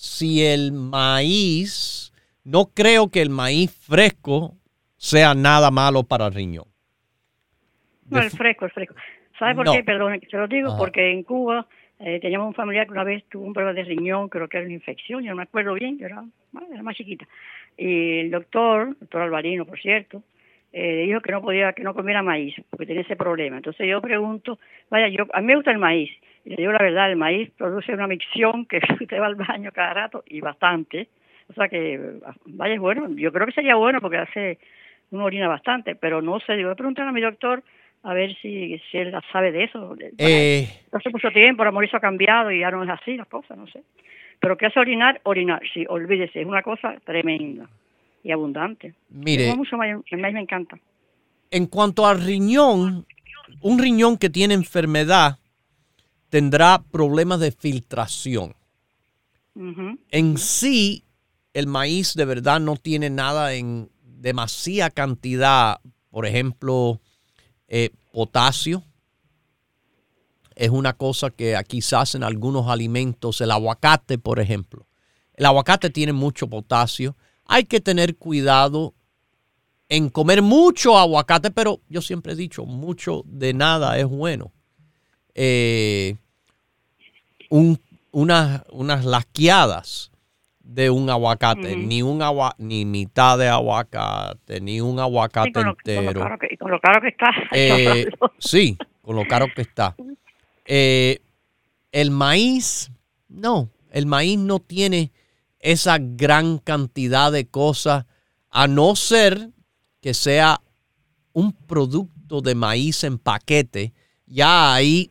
[0.00, 2.12] si el maíz,
[2.44, 4.54] no creo que el maíz fresco
[4.96, 6.66] sea nada malo para el riñón.
[8.08, 8.94] No, el fresco, el fresco.
[9.38, 9.72] ¿Sabe por No.
[9.72, 9.82] qué?
[9.82, 10.78] Perdón, se lo digo, Ajá.
[10.78, 11.66] porque en Cuba
[11.98, 14.66] eh, teníamos un familiar que una vez tuvo un problema de riñón, creo que era
[14.66, 16.24] una infección, yo no me acuerdo bien, yo era,
[16.72, 17.26] era más chiquita.
[17.76, 20.22] Y el doctor, doctor Alvarino, por cierto,
[20.72, 23.56] eh, dijo que no podía, que no comiera maíz, porque tenía ese problema.
[23.56, 26.10] Entonces yo pregunto, vaya, yo a mí me gusta el maíz,
[26.48, 29.70] y le digo la verdad, el maíz produce una micción que usted va al baño
[29.70, 31.08] cada rato, y bastante.
[31.50, 34.58] O sea que, vaya, es bueno, yo creo que sería bueno porque hace
[35.10, 37.62] una orina bastante, pero no sé, digo, voy a preguntar a mi doctor
[38.02, 39.94] a ver si, si él sabe de eso.
[40.16, 43.28] Eh, Hace mucho tiempo, el amor eso ha cambiado y ya no es así las
[43.28, 43.82] cosas, no sé.
[44.40, 47.68] Pero que hace orinar, orinar, sí, olvídese, es una cosa tremenda
[48.24, 48.94] y abundante.
[49.10, 50.78] mire, mucho maíz, el maíz me encanta.
[51.50, 53.04] en cuanto al riñón,
[53.60, 55.38] un riñón que tiene enfermedad
[56.28, 58.54] tendrá problemas de filtración.
[60.10, 61.04] En sí,
[61.52, 65.80] el maíz de verdad no tiene nada en demasiada cantidad.
[66.10, 67.00] Por ejemplo,
[67.66, 68.84] eh, potasio.
[70.54, 74.86] Es una cosa que quizás en algunos alimentos, el aguacate, por ejemplo.
[75.34, 77.16] El aguacate tiene mucho potasio.
[77.44, 78.94] Hay que tener cuidado
[79.88, 84.52] en comer mucho aguacate, pero yo siempre he dicho, mucho de nada es bueno.
[85.34, 86.16] Eh,
[87.50, 87.78] un-
[88.10, 90.10] unas, unas lasqueadas
[90.60, 95.64] de un aguacate, ni un agua, ni mitad de aguacate, ni un aguacate Sí, con,
[95.66, 96.38] lo, con lo entero.
[96.38, 97.26] que, con lo caro que está.
[97.52, 98.06] Eh,
[98.38, 99.96] sí, con lo caro que está.
[100.66, 101.20] Eh,
[101.92, 102.90] el maíz,
[103.28, 105.10] no, el maíz no tiene
[105.60, 108.04] esa gran cantidad de cosas,
[108.50, 109.48] a no ser
[110.02, 110.60] que sea
[111.32, 113.92] un producto de maíz en paquete.
[114.26, 115.10] Ya ahí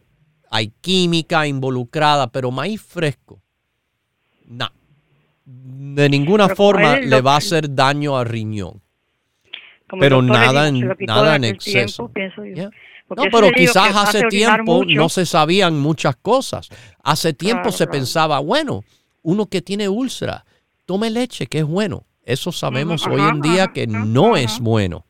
[0.58, 3.41] hay química involucrada, pero maíz fresco,
[4.45, 4.68] no.
[5.45, 8.82] De ninguna Pero forma le va a hacer daño al riñón.
[9.89, 12.12] Como pero nada en- nada en exceso.
[12.14, 12.43] tiempo.
[12.43, 12.70] Yeah.
[13.16, 14.95] No, pero quizás hace tiempo mucho.
[14.95, 16.68] no se sabían muchas cosas.
[17.03, 17.91] Hace tiempo Claro, se claro.
[17.91, 18.84] pensaba, bueno,
[19.22, 20.45] uno que tiene úlcera,
[20.86, 22.03] tome leche, que es bueno.
[22.24, 25.05] Eso sabemos hoy no día ajá, que ajá, no es bueno.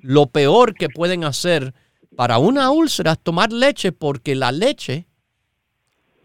[0.00, 1.72] Lo peor que pueden hacer
[2.16, 5.06] para una úlcera tomar leche porque la leche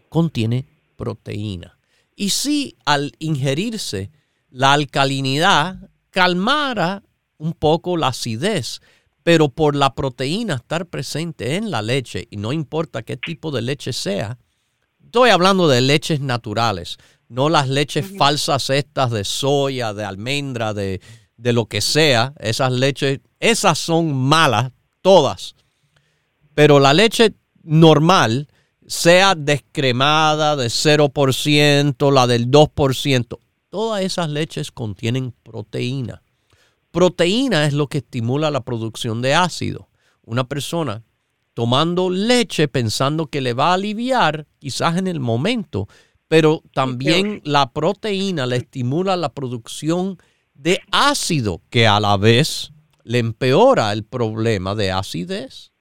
[0.08, 0.66] contiene
[0.96, 1.78] proteína.
[2.14, 4.10] Y si al ingerirse
[4.50, 7.02] la alcalinidad calmara
[7.38, 8.80] un poco la acidez,
[9.22, 13.60] pero por la proteína estar presente en la leche, y no importa qué tipo de
[13.60, 14.38] leche sea,
[15.04, 16.96] estoy hablando de leches naturales,
[17.28, 21.00] no las leches falsas estas de soya, de almendra, de,
[21.36, 24.70] de lo que sea, esas leches, esas son malas
[25.02, 25.55] todas.
[26.56, 27.34] Pero la leche
[27.64, 28.48] normal,
[28.86, 33.38] sea descremada de 0%, la del 2%,
[33.68, 36.22] todas esas leches contienen proteína.
[36.92, 39.90] Proteína es lo que estimula la producción de ácido.
[40.22, 41.04] Una persona
[41.52, 45.88] tomando leche pensando que le va a aliviar, quizás en el momento,
[46.26, 50.16] pero también la proteína le estimula la producción
[50.54, 52.72] de ácido, que a la vez
[53.04, 55.75] le empeora el problema de acidez.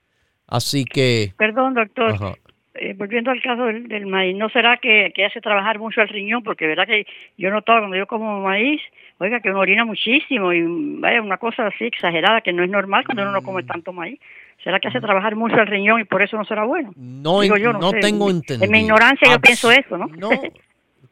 [0.47, 1.33] Así que...
[1.37, 2.37] Perdón, doctor.
[2.77, 6.43] Eh, volviendo al caso del, maíz, ¿no será que, hace trabajar mucho el riñón?
[6.43, 8.81] Porque verdad que yo noto cuando yo como maíz,
[9.17, 10.61] oiga, que uno orina muchísimo y
[10.99, 14.19] vaya, una cosa así exagerada que no es normal cuando uno no come tanto maíz.
[14.61, 16.91] ¿Será que hace trabajar mucho el riñón y por eso no será bueno?
[16.97, 18.65] No, yo, no, tengo entendido.
[18.65, 20.07] En mi ignorancia yo pienso eso, ¿no?
[20.07, 20.29] No,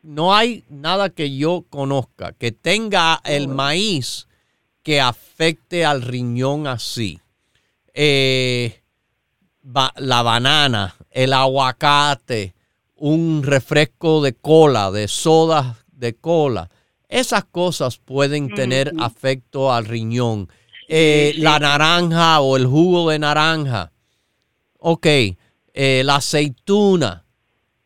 [0.02, 4.28] no hay nada que yo conozca que tenga el maíz
[4.84, 7.20] que afecte al riñón así.
[7.94, 8.83] Eh,
[9.64, 12.54] la banana, el aguacate,
[12.96, 16.70] un refresco de cola, de soda de cola.
[17.08, 20.50] Esas cosas pueden tener afecto al riñón.
[20.88, 23.92] Eh, la naranja o el jugo de naranja.
[24.80, 27.26] Ok, eh, la aceituna.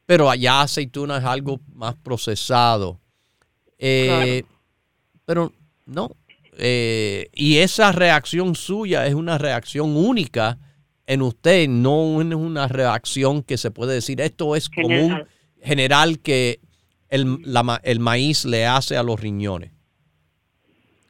[0.06, 3.00] Pero allá aceituna es algo más procesado.
[3.78, 4.44] Eh,
[5.26, 5.52] pero
[5.86, 6.16] no.
[6.58, 10.58] y esa reacción suya es una reacción única
[11.08, 15.24] en usted, no es una reacción que se puede decir, esto es común,
[15.62, 16.60] general, que
[17.10, 17.40] el,
[17.84, 19.72] el maíz le hace a los riñones.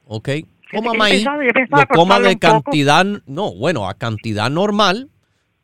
[0.05, 0.29] ¿Ok?
[0.71, 5.09] Coma maíz, lo coma de cantidad, no, bueno, a cantidad normal,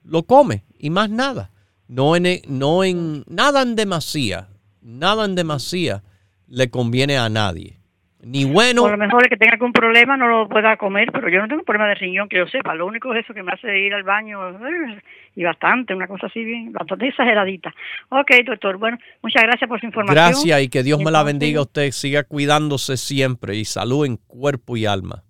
[0.03, 1.51] lo come y más nada.
[1.88, 4.49] No en, no en nada en demasía,
[4.81, 6.03] nada en demasía
[6.47, 7.82] le conviene a nadie
[8.24, 8.86] ni bueno.
[8.86, 11.47] a lo mejor el que tenga algún problema no lo pueda comer, pero yo no
[11.47, 12.74] tengo problema de riñón que yo sepa.
[12.74, 15.01] Lo único es eso que me hace ir al baño eh,
[15.36, 17.74] y bastante, una cosa así bien, bastante exageradita.
[18.09, 18.78] Ok, doctor.
[18.78, 20.15] Bueno, muchas gracias por su información.
[20.15, 21.91] Gracias y que Dios me la bendiga a usted.
[21.91, 25.24] Siga cuidándose siempre y salud en cuerpo y alma.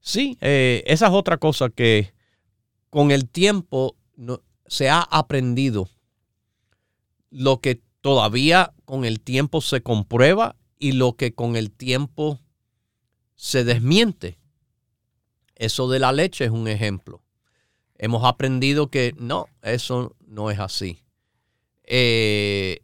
[0.00, 2.12] Sí, eh, esa es otra cosa que
[2.90, 5.88] con el tiempo no, se ha aprendido.
[7.30, 12.40] Lo que todavía con el tiempo se comprueba y lo que con el tiempo
[13.36, 14.36] se desmiente.
[15.54, 17.22] Eso de la leche es un ejemplo.
[17.98, 20.98] Hemos aprendido que no, eso no es así.
[21.84, 22.80] Eh,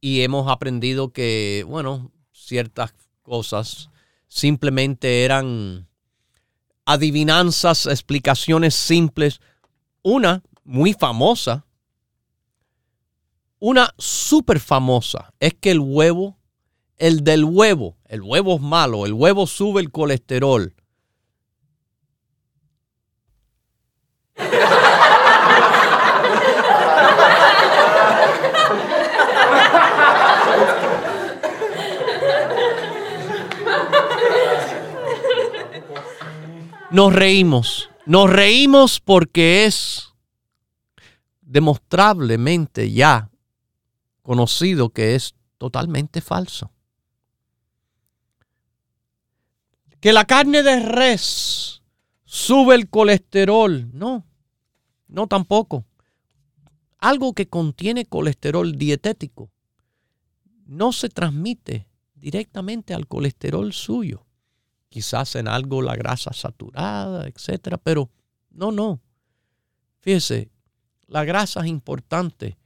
[0.00, 3.88] y hemos aprendido que, bueno, ciertas cosas
[4.26, 5.86] simplemente eran
[6.86, 9.40] adivinanzas, explicaciones simples.
[10.02, 11.66] Una muy famosa,
[13.60, 16.37] una súper famosa, es que el huevo
[16.98, 17.96] el del huevo.
[18.06, 20.74] El huevo es malo, el huevo sube el colesterol.
[36.90, 40.14] Nos reímos, nos reímos porque es
[41.42, 43.30] demostrablemente ya
[44.22, 46.72] conocido que es totalmente falso.
[50.00, 51.82] Que la carne de res
[52.24, 53.90] sube el colesterol.
[53.92, 54.26] No,
[55.08, 55.84] no tampoco.
[56.98, 59.50] Algo que contiene colesterol dietético
[60.66, 64.26] no se transmite directamente al colesterol suyo.
[64.88, 68.10] Quizás en algo la grasa saturada, etcétera, pero
[68.50, 69.00] no, no.
[70.00, 70.50] Fíjese,
[71.06, 72.58] la grasa es importante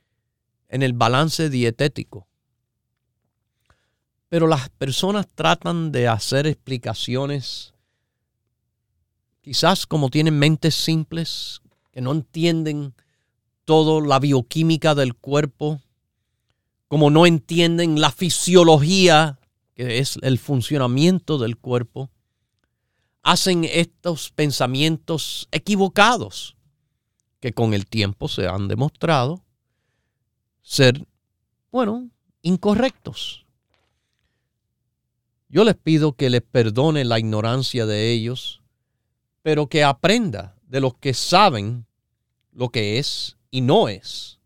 [0.68, 2.28] en el balance dietético.
[4.32, 7.74] Pero las personas tratan de hacer explicaciones,
[9.42, 11.60] quizás como tienen mentes simples,
[11.90, 12.94] que no entienden
[13.66, 15.82] toda la bioquímica del cuerpo,
[16.88, 19.38] como no entienden la fisiología,
[19.74, 22.08] que es el funcionamiento del cuerpo,
[23.22, 26.56] hacen estos pensamientos equivocados
[27.38, 29.44] que con el tiempo se han demostrado
[30.62, 31.06] ser,
[31.70, 32.08] bueno,
[32.40, 33.42] incorrectos.
[35.52, 38.62] Yo les pido que les perdone la ignorancia de ellos,
[39.42, 41.84] pero que aprenda de los que saben
[42.52, 44.40] lo que es y no es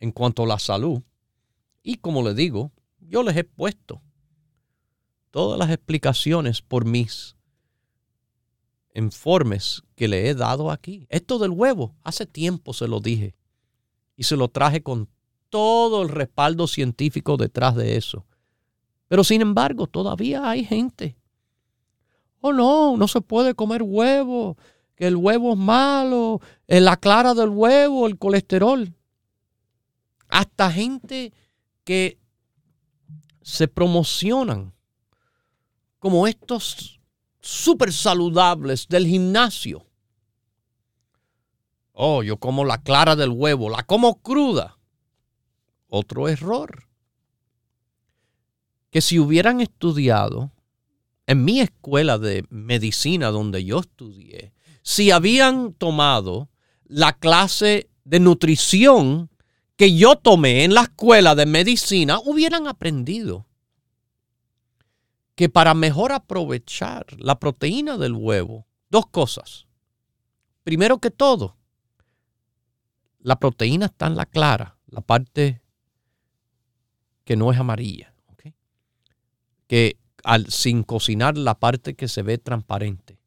[0.00, 1.02] en cuanto a la salud.
[1.84, 4.02] Y como le digo, yo les he puesto
[5.30, 7.36] todas las explicaciones por mis
[8.92, 11.06] informes que le he dado aquí.
[11.10, 13.36] Esto del huevo, hace tiempo se lo dije
[14.16, 15.08] y se lo traje con
[15.48, 18.26] todo el respaldo científico detrás de eso.
[19.08, 21.16] Pero sin embargo, todavía hay gente.
[22.40, 24.56] Oh, no, no se puede comer huevo,
[24.96, 28.94] que el huevo es malo, en la clara del huevo, el colesterol.
[30.28, 31.32] Hasta gente
[31.84, 32.18] que
[33.42, 34.72] se promocionan
[35.98, 37.00] como estos
[37.40, 39.86] súper saludables del gimnasio.
[41.92, 44.78] Oh, yo como la clara del huevo, la como cruda.
[45.88, 46.88] Otro error.
[48.94, 50.52] Que si hubieran estudiado
[51.26, 56.48] en mi escuela de medicina donde yo estudié, si habían tomado
[56.84, 59.30] la clase de nutrición
[59.74, 63.48] que yo tomé en la escuela de medicina, hubieran aprendido
[65.34, 69.66] que para mejor aprovechar la proteína del huevo, dos cosas.
[70.62, 71.56] Primero que todo,
[73.18, 75.62] la proteína está en la clara, la parte
[77.24, 78.13] que no es amarilla,
[79.66, 83.18] que al, sin cocinar la parte que se ve transparente.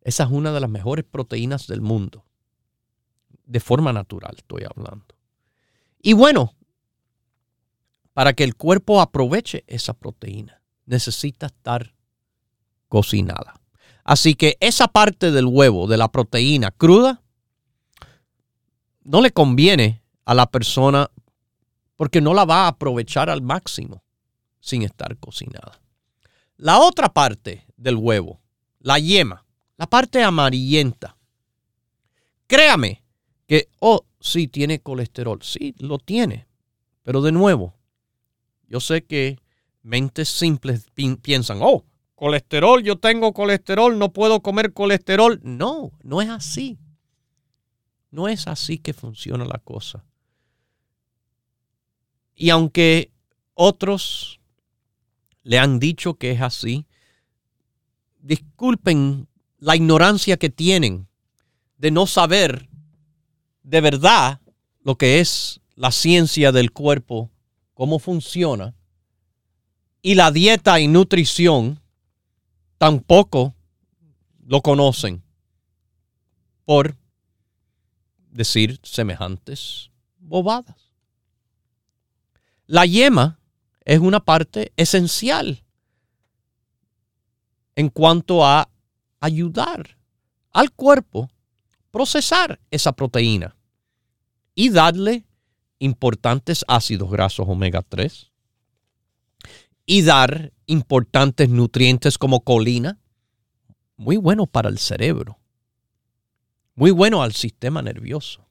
[0.00, 2.24] Esa es una de las mejores proteínas del mundo.
[3.44, 5.06] De forma natural estoy hablando.
[6.00, 6.54] Y bueno,
[8.12, 11.94] para que el cuerpo aproveche esa proteína, necesita estar
[12.88, 13.60] cocinada.
[14.04, 17.22] Así que esa parte del huevo, de la proteína cruda,
[19.02, 21.10] no le conviene a la persona
[21.96, 24.05] porque no la va a aprovechar al máximo
[24.66, 25.80] sin estar cocinada.
[26.56, 28.40] La otra parte del huevo,
[28.80, 29.46] la yema,
[29.76, 31.16] la parte amarillenta.
[32.48, 33.04] Créame
[33.46, 36.48] que, oh, sí tiene colesterol, sí lo tiene,
[37.02, 37.74] pero de nuevo,
[38.66, 39.38] yo sé que
[39.82, 40.86] mentes simples
[41.22, 41.84] piensan, oh,
[42.16, 45.38] colesterol, yo tengo colesterol, no puedo comer colesterol.
[45.44, 46.78] No, no es así.
[48.10, 50.04] No es así que funciona la cosa.
[52.34, 53.12] Y aunque
[53.54, 54.35] otros
[55.46, 56.86] le han dicho que es así,
[58.18, 59.28] disculpen
[59.58, 61.06] la ignorancia que tienen
[61.78, 62.68] de no saber
[63.62, 64.40] de verdad
[64.82, 67.30] lo que es la ciencia del cuerpo,
[67.74, 68.74] cómo funciona,
[70.02, 71.80] y la dieta y nutrición
[72.76, 73.54] tampoco
[74.44, 75.22] lo conocen
[76.64, 76.96] por
[78.32, 80.92] decir semejantes bobadas.
[82.66, 83.38] La yema
[83.86, 85.64] es una parte esencial
[87.74, 88.68] en cuanto a
[89.20, 89.96] ayudar
[90.52, 91.30] al cuerpo
[91.90, 93.56] procesar esa proteína
[94.54, 95.24] y darle
[95.78, 98.30] importantes ácidos grasos omega 3
[99.86, 102.98] y dar importantes nutrientes como colina,
[103.96, 105.38] muy bueno para el cerebro
[106.76, 108.46] muy bueno al sistema nervioso.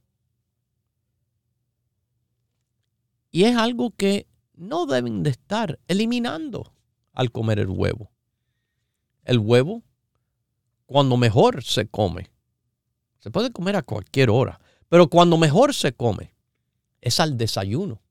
[3.31, 4.27] Y es algo que
[4.57, 6.73] no deben de estar eliminando
[7.13, 8.11] al comer el huevo.
[9.23, 9.83] El huevo,
[10.85, 12.29] cuando mejor se come,
[13.19, 16.33] se puede comer a cualquier hora, pero cuando mejor se come
[17.01, 18.01] es al desayuno.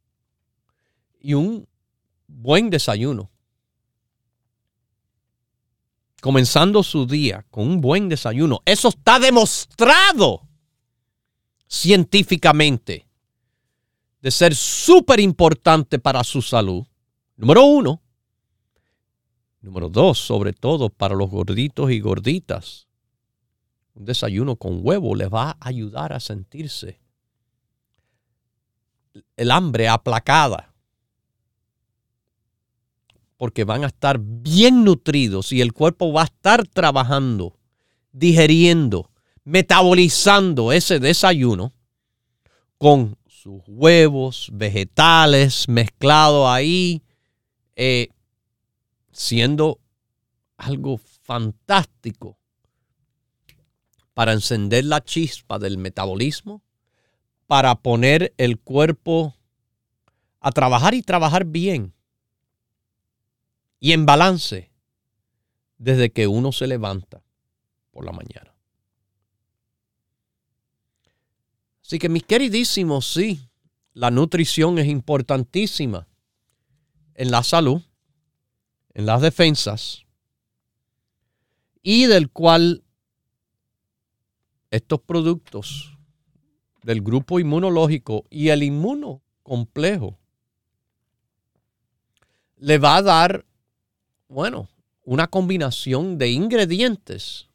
[1.20, 1.66] Y un
[2.26, 3.30] buen desayuno
[6.24, 8.62] comenzando su día con un buen desayuno.
[8.64, 10.49] Eso está demostrado
[11.68, 13.07] científicamente
[14.25, 16.87] de ser súper importante para su salud.
[17.37, 18.01] Número uno.
[19.61, 22.89] Número dos, sobre todo para los gorditos y gorditas.
[23.93, 27.03] Un desayuno con huevo les va a ayudar a sentirse
[29.37, 30.72] el hambre aplacada
[33.37, 37.59] porque van a estar bien nutridos y el cuerpo va a estar trabajando,
[38.11, 39.11] digeriendo,
[39.45, 41.75] metabolizando ese desayuno
[42.79, 47.03] con sus huevos, vegetales mezclados ahí,
[47.76, 48.09] eh,
[49.12, 49.80] siendo
[50.57, 52.38] algo fantástico
[54.14, 56.62] para encender la chispa del metabolismo,
[57.47, 59.34] para poner el cuerpo
[60.40, 61.92] a trabajar y trabajar bien
[63.78, 64.70] y en balance
[65.76, 67.22] desde que uno se levanta
[67.90, 68.54] por la mañana.
[71.85, 73.51] Así que mis queridísimos, sí,
[73.93, 76.09] la nutrición es importantísima
[77.14, 77.82] en la salud,
[78.95, 80.07] en las defensas,
[81.82, 82.85] y del cual
[84.70, 85.99] estos productos
[86.82, 90.18] del grupo inmunológico y el inmunocomplejo
[92.57, 93.45] le va a dar,
[94.28, 94.70] bueno,
[95.03, 97.47] una combinación de ingredientes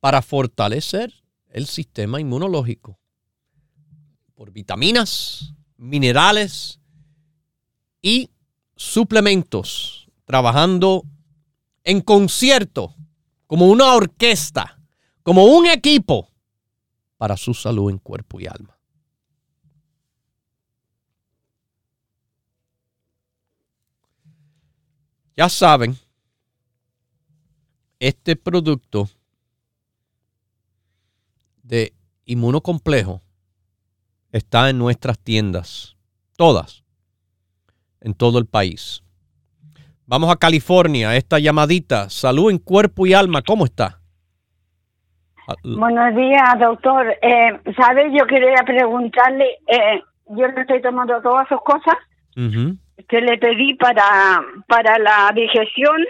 [0.00, 1.23] para fortalecer
[1.54, 2.98] el sistema inmunológico
[4.34, 6.80] por vitaminas, minerales
[8.02, 8.28] y
[8.74, 11.04] suplementos, trabajando
[11.84, 12.96] en concierto,
[13.46, 14.80] como una orquesta,
[15.22, 16.28] como un equipo
[17.18, 18.76] para su salud en cuerpo y alma.
[25.36, 25.96] Ya saben,
[28.00, 29.08] este producto
[31.64, 31.92] de
[32.26, 33.20] inmunocomplejo
[34.30, 35.96] está en nuestras tiendas,
[36.36, 36.84] todas,
[38.00, 39.02] en todo el país.
[40.06, 44.00] Vamos a California, esta llamadita, salud en cuerpo y alma, ¿cómo está?
[45.62, 47.06] Buenos días, doctor.
[47.20, 48.10] Eh, ¿Sabe?
[48.18, 51.94] Yo quería preguntarle, eh, yo le estoy tomando todas sus cosas
[52.34, 56.04] que le pedí para, para la digestión.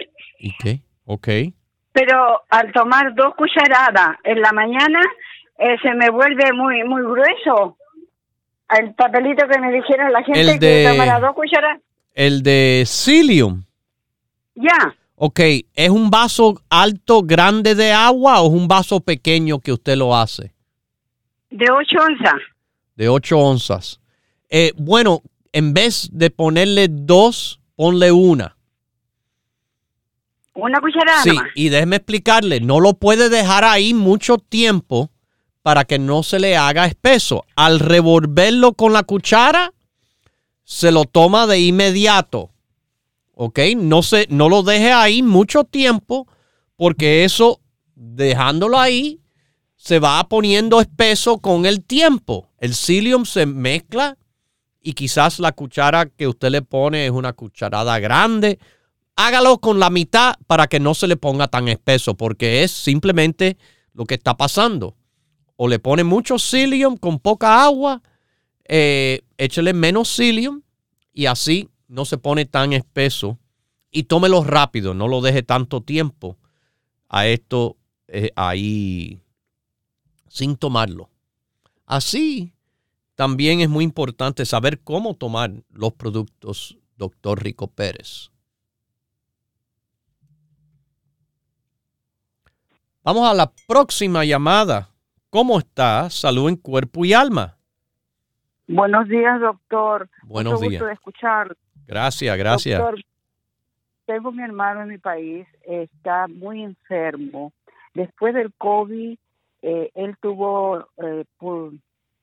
[1.05, 1.29] Ok.
[1.91, 5.01] Pero al tomar dos cucharadas en la mañana,
[5.57, 7.77] eh, se me vuelve muy muy grueso.
[8.77, 11.81] El papelito que me dijeron la gente El de- que tomara dos cucharadas.
[12.13, 13.63] El de Psyllium.
[14.55, 15.39] Ya, Ok,
[15.73, 20.15] ¿es un vaso alto, grande de agua o es un vaso pequeño que usted lo
[20.15, 20.51] hace?
[21.49, 22.41] de ocho onzas.
[22.95, 24.01] De 8 onzas.
[24.49, 25.21] Eh, bueno,
[25.53, 28.55] en vez de ponerle dos, ponle una.
[30.53, 35.09] Una cucharada Sí, y déjeme explicarle, no lo puede dejar ahí mucho tiempo
[35.65, 37.43] para que no se le haga espeso.
[37.55, 39.73] Al revolverlo con la cuchara,
[40.63, 42.51] se lo toma de inmediato.
[43.33, 43.59] ¿Ok?
[43.75, 46.27] No, se, no lo deje ahí mucho tiempo
[46.75, 47.61] porque eso,
[47.95, 49.21] dejándolo ahí,
[49.75, 52.47] se va poniendo espeso con el tiempo.
[52.59, 54.19] El psyllium se mezcla
[54.83, 58.59] y quizás la cuchara que usted le pone es una cucharada grande.
[59.15, 63.57] Hágalo con la mitad para que no se le ponga tan espeso porque es simplemente
[63.93, 64.95] lo que está pasando.
[65.55, 68.01] O le pone mucho psyllium con poca agua,
[68.65, 70.61] eh, échele menos psyllium
[71.13, 73.37] y así no se pone tan espeso.
[73.91, 76.37] Y tómelo rápido, no lo deje tanto tiempo
[77.07, 77.77] a esto
[78.07, 79.21] eh, ahí
[80.27, 81.09] sin tomarlo.
[81.85, 82.53] Así
[83.15, 88.31] también es muy importante saber cómo tomar los productos, doctor Rico Pérez.
[93.03, 94.89] Vamos a la próxima llamada.
[95.35, 96.09] ¿Cómo está?
[96.09, 97.57] Salud en cuerpo y alma.
[98.69, 100.07] Buenos días, doctor.
[100.23, 100.71] Buenos Mucho días.
[100.71, 101.57] gusto de escuchar.
[101.85, 102.79] Gracias, gracias.
[102.79, 103.01] Doctor,
[104.05, 107.51] tengo mi hermano en mi país, está muy enfermo.
[107.93, 109.17] Después del COVID,
[109.61, 111.25] eh, él tuvo eh,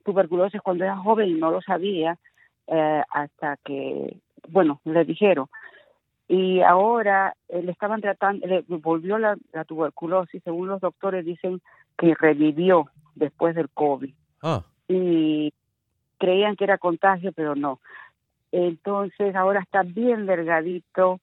[0.07, 2.17] tuberculosis cuando era joven y no lo sabía
[2.67, 4.17] eh, hasta que,
[4.49, 5.49] bueno, le dijeron.
[6.29, 11.61] Y ahora eh, le estaban tratando, le volvió la, la tuberculosis, según los doctores dicen
[11.99, 15.53] que revivió después del COVID Ah, y
[16.19, 17.81] creían que era contagio, pero no.
[18.51, 21.21] Entonces ahora está bien delgadito,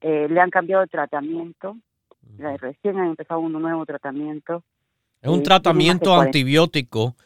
[0.00, 1.76] eh, le han cambiado de tratamiento,
[2.58, 4.62] recién han empezado un nuevo tratamiento.
[5.20, 7.16] es un Sí, tratamiento antibiótico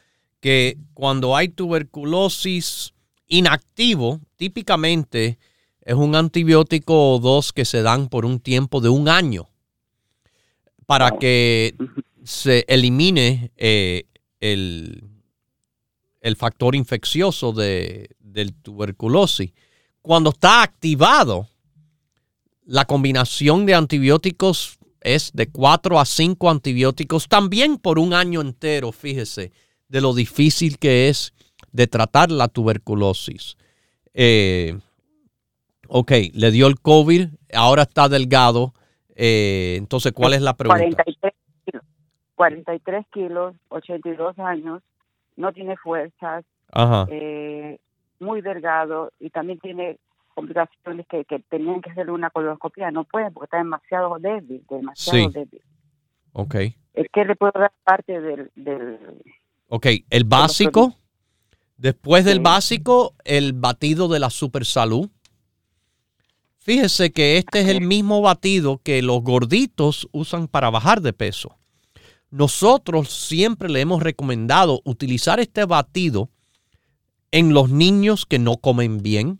[0.41, 2.95] que cuando hay tuberculosis
[3.29, 5.39] inactivo, típicamente
[5.83, 9.49] es un antibiótico o dos que se dan por un tiempo de un año
[10.87, 11.19] para Wow.
[11.19, 11.75] que
[12.25, 14.05] se elimine eh,
[14.41, 15.05] el,
[16.21, 19.53] el factor infeccioso de, del tuberculosis.
[20.03, 21.49] Cuando está activado,
[22.65, 28.91] la combinación de antibióticos es de 4 a 5 antibióticos también por un año entero,
[28.91, 29.53] fíjese,
[29.89, 31.35] de lo difícil que es
[31.73, 33.57] de tratar la tuberculosis.
[34.15, 34.79] Eh,
[35.89, 38.73] ok, le dio el COVID, ahora está delgado.
[39.15, 40.79] eh, entonces, ¿cuál es la pregunta?
[40.81, 41.34] 43 kilos,
[42.37, 44.83] 43 kilos, 82 años,
[45.37, 47.07] no tiene fuerzas, Ajá.
[47.11, 47.79] eh,
[48.21, 49.99] muy delgado y también tiene
[50.35, 55.29] complicaciones que, que tenían que hacerle una colonoscopia, no puede porque está demasiado débil, demasiado
[55.31, 55.35] Sí.
[55.35, 55.63] débil.
[56.33, 56.55] Ok.
[56.95, 58.99] Es que le puedo dar parte del, del
[59.69, 60.95] Ok, el básico.
[61.77, 62.43] Después del Sí.
[62.43, 65.09] básico, el batido de la super salud.
[66.59, 71.57] Fíjese que este es el mismo batido que los gorditos usan para bajar de peso.
[72.35, 76.31] Nosotros siempre le hemos recomendado utilizar este batido
[77.31, 79.39] en los niños que no comen bien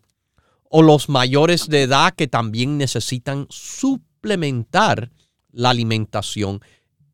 [0.69, 5.11] o los mayores de edad que también necesitan suplementar
[5.51, 6.61] la alimentación.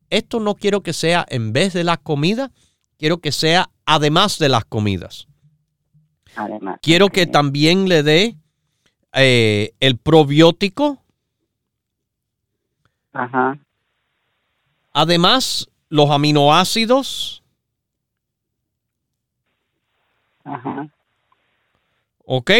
[0.08, 2.52] esto no quiero que sea en vez de las comidas,
[2.96, 5.26] quiero que sea además de las comidas.
[6.36, 6.78] Además.
[6.80, 8.36] Quiero que también le dé
[9.14, 11.02] eh, el probiótico.
[13.12, 13.58] Ajá.
[14.92, 17.42] Además, los aminoácidos.
[20.42, 20.88] Ajá.
[22.24, 22.50] ¿Ok?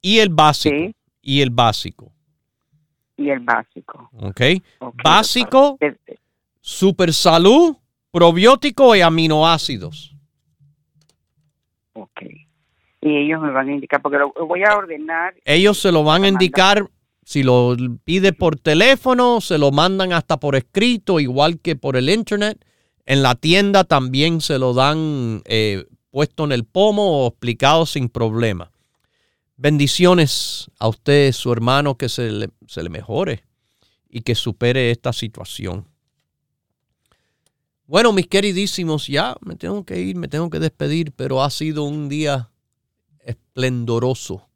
[0.00, 0.76] Y el básico.
[0.76, 0.94] Sí.
[1.20, 2.12] Y el básico.
[3.16, 4.08] Y el básico.
[4.12, 4.40] ¿Ok?
[4.78, 5.78] Ok, Básico,
[6.60, 7.76] super salud,
[8.12, 10.14] probiótico y aminoácidos.
[11.94, 12.22] Ok.
[13.00, 15.34] Y ellos me van a indicar, porque lo voy a ordenar.
[15.44, 16.88] Ellos se lo van a indicar,
[17.24, 22.10] si lo pide por teléfono, se lo mandan hasta por escrito, igual que por el
[22.10, 22.62] internet.
[23.06, 28.08] En la tienda también se lo dan eh, puesto en el pomo o explicado sin
[28.08, 28.70] problema.
[29.56, 33.44] Bendiciones a usted, su hermano, que se le, se le mejore
[34.08, 35.86] y que supere esta situación.
[37.86, 41.84] Bueno, mis queridísimos, ya me tengo que ir, me tengo que despedir, pero ha sido
[41.84, 42.50] un día
[43.20, 44.48] esplendoroso.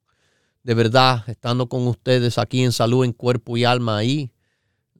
[0.69, 4.33] De verdad, estando con ustedes aquí en Salud en Cuerpo y Alma ahí,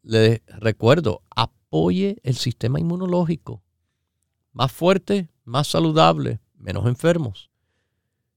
[0.03, 3.63] les recuerdo, apoye el sistema inmunológico.
[4.53, 7.51] Más fuerte, más saludable, menos enfermos.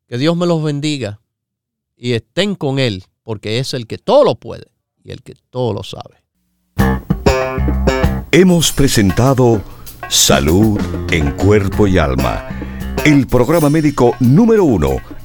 [0.07, 1.21] Que Dios me los bendiga
[1.95, 4.69] y estén con Él, porque es el que todo lo puede
[5.01, 6.25] y el que todo lo sabe.
[8.33, 9.61] Hemos presentado
[10.09, 10.77] Salud
[11.13, 12.49] en Cuerpo y Alma,
[13.05, 14.97] el programa médico número uno